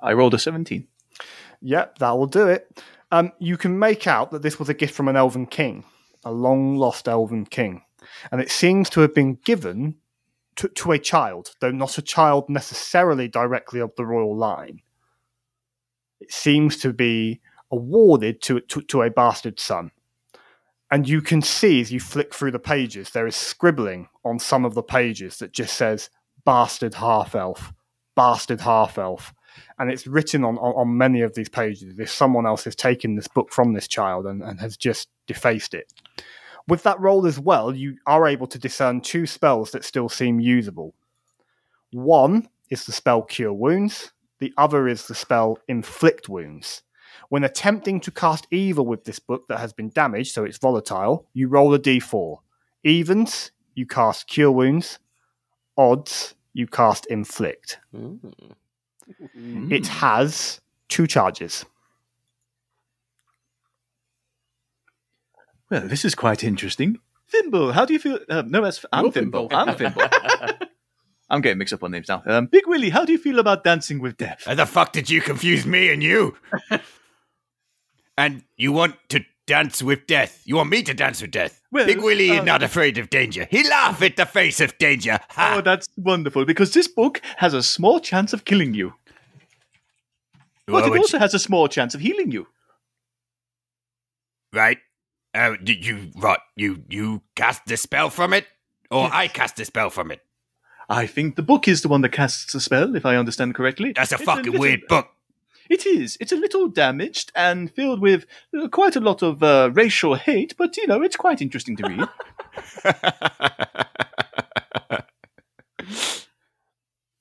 [0.00, 0.86] I rolled a 17.
[1.60, 2.82] Yep, that will do it.
[3.10, 5.84] Um, you can make out that this was a gift from an elven king,
[6.24, 7.82] a long lost elven king.
[8.30, 9.96] And it seems to have been given
[10.56, 14.82] to, to a child, though not a child necessarily directly of the royal line.
[16.20, 17.40] It seems to be
[17.70, 19.92] awarded to, to, to a bastard son.
[20.90, 24.64] And you can see as you flick through the pages, there is scribbling on some
[24.64, 26.08] of the pages that just says
[26.44, 27.72] bastard half elf,
[28.16, 29.34] bastard half elf
[29.78, 33.14] and it's written on, on, on many of these pages if someone else has taken
[33.14, 35.92] this book from this child and, and has just defaced it.
[36.68, 40.38] With that roll as well, you are able to discern two spells that still seem
[40.38, 40.94] usable.
[41.92, 46.82] One is the spell Cure Wounds, the other is the spell Inflict Wounds.
[47.30, 51.26] When attempting to cast evil with this book that has been damaged, so it's volatile,
[51.32, 52.38] you roll a d4.
[52.84, 54.98] Evens, you cast Cure Wounds.
[55.76, 57.78] Odds, you cast Inflict.
[57.94, 59.72] mm.
[59.72, 61.64] It has two charges.
[65.70, 66.98] Well, this is quite interesting.
[67.30, 68.18] Thimble, how do you feel?
[68.28, 69.48] Uh, no, that's I'm Thimble.
[69.48, 69.56] Thimble.
[69.56, 70.02] I'm Thimble.
[71.30, 72.22] I'm getting mixed up on names now.
[72.24, 74.44] Um, Big Willie, how do you feel about dancing with death?
[74.46, 76.34] How the fuck did you confuse me and you?
[78.16, 80.40] and you want to dance with death?
[80.46, 81.60] You want me to dance with death?
[81.70, 83.46] Well, Big Willie is uh, not afraid of danger.
[83.50, 85.18] He laugh at the face of danger.
[85.30, 85.56] Ha!
[85.58, 88.94] Oh, that's wonderful because this book has a small chance of killing you,
[90.66, 92.46] but Well, it which- also has a small chance of healing you.
[94.54, 94.78] right?
[95.38, 96.40] Uh, did you what?
[96.56, 98.46] You you cast the spell from it,
[98.90, 99.12] or Yes.
[99.14, 100.20] I cast the spell from it?
[100.88, 103.92] I think the book is the one that casts the spell, if I understand correctly.
[103.94, 105.08] That's a It's fucking little- weird book.
[105.70, 106.16] It is.
[106.18, 108.24] It's a little damaged and filled with
[108.58, 111.86] uh, quite a lot of uh, racial hate, but you know, it's quite interesting to
[111.86, 112.08] read.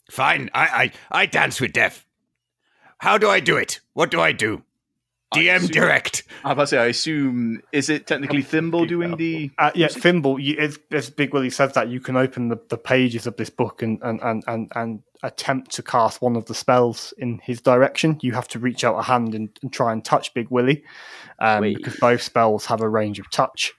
[0.09, 2.05] Fine, I, I I dance with death.
[2.99, 3.81] How do I do it?
[3.93, 4.63] What do I do?
[5.33, 6.23] DM assume- direct.
[6.43, 9.51] I was about to say, I assume, is it technically Thimble doing the.
[9.57, 12.77] Uh, yeah, Thimble, you, as, as Big Willie says that, you can open the, the
[12.77, 16.53] pages of this book and, and, and, and, and attempt to cast one of the
[16.53, 18.17] spells in his direction.
[18.21, 20.83] You have to reach out a hand and, and try and touch Big Willie
[21.39, 23.73] um, because both spells have a range of touch.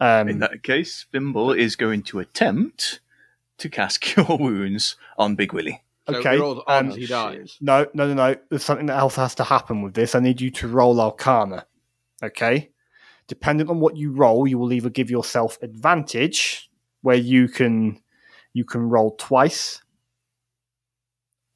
[0.00, 3.00] Um, In that case, Thimble is going to attempt
[3.58, 5.82] to cast Cure Wounds on Big Willie.
[6.08, 7.58] So Okay, rolled um, he dies.
[7.60, 8.36] No, no, no, no.
[8.48, 10.14] There's something that else has to happen with this.
[10.14, 11.66] I need you to roll Arcana.
[12.22, 12.70] Okay?
[13.28, 16.68] Depending on what you roll, you will either give yourself advantage,
[17.02, 18.00] where you can
[18.52, 19.80] you can roll twice,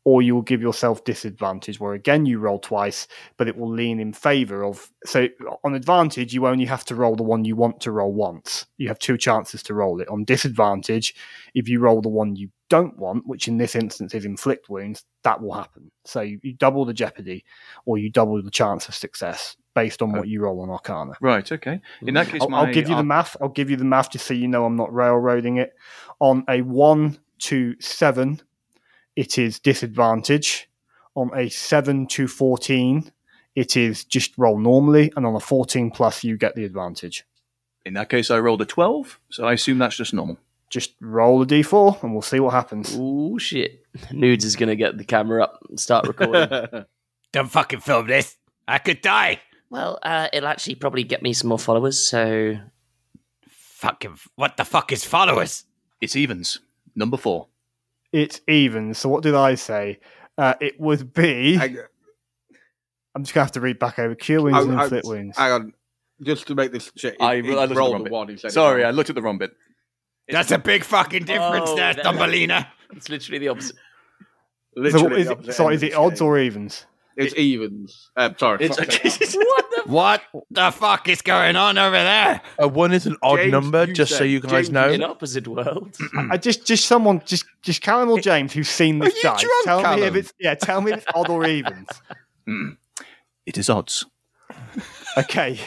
[0.07, 3.99] or you will give yourself disadvantage, where again you roll twice, but it will lean
[3.99, 4.89] in favor of.
[5.05, 5.27] So
[5.65, 8.67] on advantage, you only have to roll the one you want to roll once.
[8.79, 10.07] You have two chances to roll it.
[10.07, 11.17] On disadvantage,
[11.55, 15.05] if you roll the one you don't want, which in this instance is inflict wounds,
[15.25, 15.91] that will happen.
[16.05, 17.45] So you, you double the jeopardy,
[17.85, 20.21] or you double the chance of success based on oh.
[20.21, 21.15] what you roll on Arcana.
[21.21, 21.81] Right, okay.
[22.03, 22.61] In that case, I'll, my.
[22.61, 23.37] I'll give you the uh, math.
[23.41, 25.73] I'll give you the math just so you know I'm not railroading it.
[26.21, 28.41] On a one to seven,
[29.17, 30.69] it is disadvantage.
[31.15, 33.11] On a seven to fourteen,
[33.55, 37.25] it is just roll normally, and on a fourteen plus, you get the advantage.
[37.87, 40.39] In that case, I rolled a 12, so I assume that's just normal.
[40.71, 42.97] just roll a d4 and we'll see what happens.
[42.99, 43.85] Oh shit!
[44.11, 46.49] Nudes is gonna get the camera up and start recording.
[47.33, 48.37] Don't fucking film this.
[48.67, 49.41] I could die.
[49.71, 52.09] Well, uh, it'll actually probably get me some more followers.
[52.09, 52.57] So
[53.49, 55.65] Fucking, what the fuck is followers?
[56.01, 56.59] It's evens.
[56.95, 57.49] Number four.
[58.17, 58.95] It's even.
[58.95, 60.01] So what did I say?
[60.39, 61.59] Uh, it would be.
[61.59, 61.65] I,
[63.15, 65.37] am just gonna have to read back over cure wounds I- and I- inflict wounds.
[65.37, 65.73] hang on.
[66.23, 67.15] Just to make this check.
[67.21, 68.13] I- I it, looked the rolled wrong bit.
[68.13, 68.29] one.
[68.29, 69.53] he said Sorry, I looked at the wrong bit.
[70.29, 72.69] That's a big fucking difference Oh, there, that- Thumbelina.
[72.93, 73.77] it's literally the opposite.
[74.77, 76.87] So, is the it, opposite so is it odds or evens?
[77.17, 78.11] It's evens.
[78.17, 78.65] Um, sorry.
[78.65, 79.41] It's fuck's sake.
[79.87, 82.41] What the fuck is going on over there?
[82.59, 84.91] a one is an odd James, number, you just so you guys James, know.
[84.91, 86.03] In opposite worlds.
[86.31, 89.43] I just, just someone, just, just Callum or James who's seen this you dice.
[89.65, 91.89] drunk, tell me if it's, yeah, tell me if it's odd or evens.
[93.47, 94.05] It is odds.
[95.19, 95.59] Okay.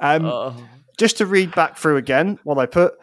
[0.00, 0.66] Um,
[0.96, 2.94] just to read back through again, what I put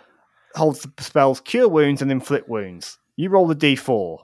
[0.56, 2.98] holds the spells cure wounds and inflict wounds.
[3.16, 4.18] You roll the d4.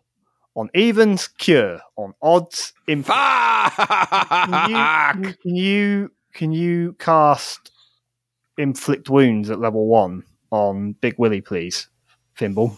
[0.55, 1.79] On evens, cure.
[1.95, 3.17] On odds, inflict.
[3.17, 7.71] Can you, can you- can you can you cast
[8.57, 11.87] inflict wounds at level one on Big Willie, please,
[12.37, 12.77] Thimble?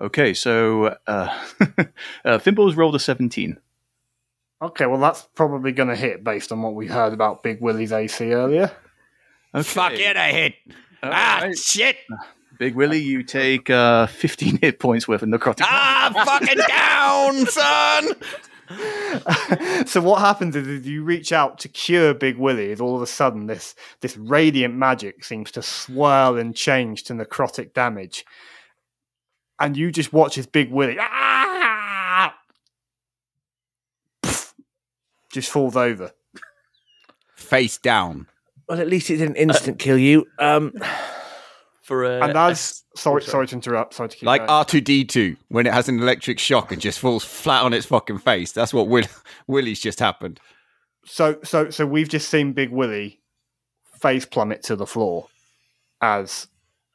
[0.00, 1.44] Okay, so uh,
[2.24, 3.58] uh, Thimble's rolled a 17.
[4.60, 7.92] Okay, well that's probably going to hit based on what we heard about Big Willie's
[7.92, 8.70] AC earlier.
[9.54, 9.62] Okay.
[9.62, 10.54] Fuck it, I hit.
[11.02, 11.56] All ah, right.
[11.58, 11.96] shit.
[12.58, 15.62] Big Willie, you take uh, 15 hit points worth of necrotic.
[15.62, 18.16] Ah, fucking down, son.
[19.86, 23.02] so what happens is, is you reach out to cure Big Willie, is all of
[23.02, 28.26] a sudden this this radiant magic seems to swirl and change to necrotic damage,
[29.58, 32.34] and you just watch as Big Willie ah!
[34.22, 34.52] Pff,
[35.32, 36.12] just falls over.
[37.36, 38.26] Face down.
[38.68, 40.26] Well, at least it didn't instant kill you.
[40.38, 40.74] Um,
[41.88, 43.30] For a, and as oh, sorry, sorry.
[43.30, 44.42] sorry to interrupt, sorry to keep Like.
[44.42, 48.52] R2D2 when it has an electric shock and just falls flat on its fucking face.
[48.52, 49.06] That's what Will-
[49.46, 50.38] Willie's just happened.
[51.06, 53.22] So, so, so we've just seen Big Willie
[54.02, 55.28] face plummet to the floor
[56.02, 56.48] as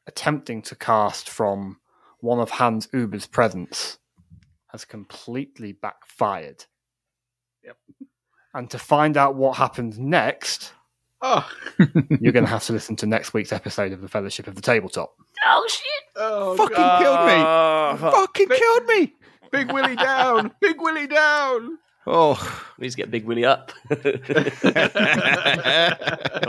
[0.06, 1.80] attempting to cast from
[2.20, 3.98] one of Hans Uber's presence
[4.68, 6.66] has completely backfired.
[7.64, 7.76] Yep.
[8.54, 10.72] And to find out what happens next,
[11.26, 11.48] Oh,
[12.20, 14.60] you're going to have to listen to next week's episode of the Fellowship of the
[14.60, 15.14] Tabletop.
[15.46, 16.02] oh shit!
[16.16, 17.02] oh Fucking God.
[17.02, 17.42] killed me.
[18.12, 19.14] Fucking killed me.
[19.50, 20.52] Big Willie down.
[20.60, 21.78] Big Willie down.
[22.06, 22.34] Oh.
[22.78, 23.72] we need to get Big Willie up.
[23.90, 24.12] It'll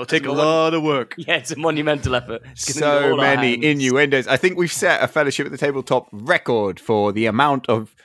[0.06, 1.16] take a lot of work.
[1.18, 2.42] yeah, it's a monumental effort.
[2.52, 4.28] It's gonna need so many innuendos.
[4.28, 7.96] I think we've set a fellowship at the tabletop record for the amount of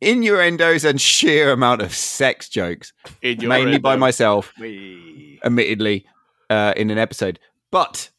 [0.00, 6.04] innuendos and sheer amount of sex jokes, In mainly by myself, We- admittedly,
[6.50, 7.38] uh, in an episode.
[7.70, 8.10] But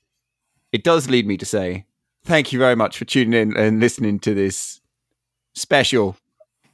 [0.72, 1.86] it does lead me to say
[2.24, 4.82] thank you very much for tuning in and listening to this
[5.54, 6.16] special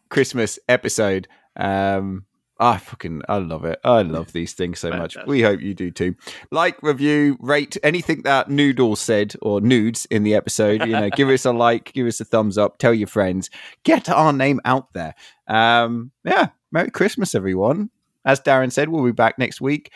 [0.10, 1.28] Christmas episode.
[1.56, 2.26] Um,
[2.58, 3.80] I fucking I love it.
[3.84, 5.18] I love these things so much.
[5.28, 6.16] We hope you do too.
[6.52, 10.86] Like, review, rate anything that Noodle said or nudes in the episode.
[10.86, 13.50] You know, give us a like, give us a thumbs up, tell your friends,
[13.84, 15.16] get our name out there.
[15.48, 17.90] Um, yeah, Merry Christmas, everyone.
[18.24, 19.92] As Darren said, we'll be back next week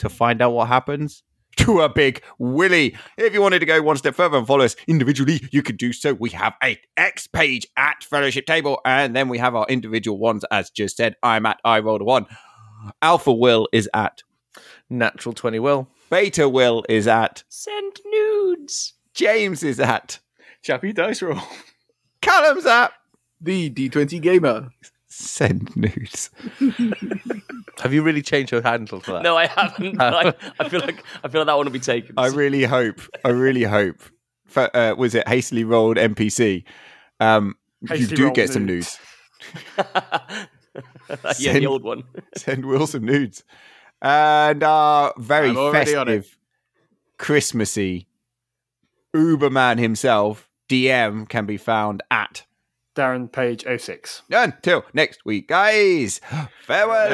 [0.00, 1.22] to find out what happens
[1.56, 2.96] to a big Willie.
[3.16, 5.92] If you wanted to go one step further and follow us individually, you could do
[5.92, 6.14] so.
[6.14, 10.44] We have a X page at Fellowship Table, and then we have our individual ones.
[10.50, 12.26] As just said, I'm at I rolled a one.
[13.02, 14.22] Alpha Will is at
[14.88, 15.88] natural 20 will.
[16.10, 18.94] Beta Will is at Send nudes.
[19.14, 20.18] James is at
[20.62, 21.40] Chappy dice roll.
[22.22, 22.92] Callum's at
[23.40, 24.70] The D20 gamer.
[25.12, 26.30] Send nudes.
[27.80, 29.22] Have you really changed your handle for that?
[29.22, 30.00] No, I haven't.
[30.00, 32.14] I, I feel like I feel like that one will be taken.
[32.16, 33.00] I really hope.
[33.24, 33.96] I really hope.
[34.46, 36.62] For, uh, was it hastily rolled NPC?
[37.18, 37.56] Um,
[37.92, 38.98] you do rolled get some nudes.
[39.78, 40.46] yeah,
[41.32, 42.04] Send- the old one.
[42.36, 43.42] Send Will some nudes.
[44.02, 46.12] And our very I'm already on it.
[46.22, 46.38] festive,
[47.18, 48.06] Christmassy
[49.14, 52.44] Uberman himself, DM, can be found at.
[53.00, 54.22] Darren Page 06.
[54.30, 56.20] Until next week, guys.
[56.66, 57.10] Farewell.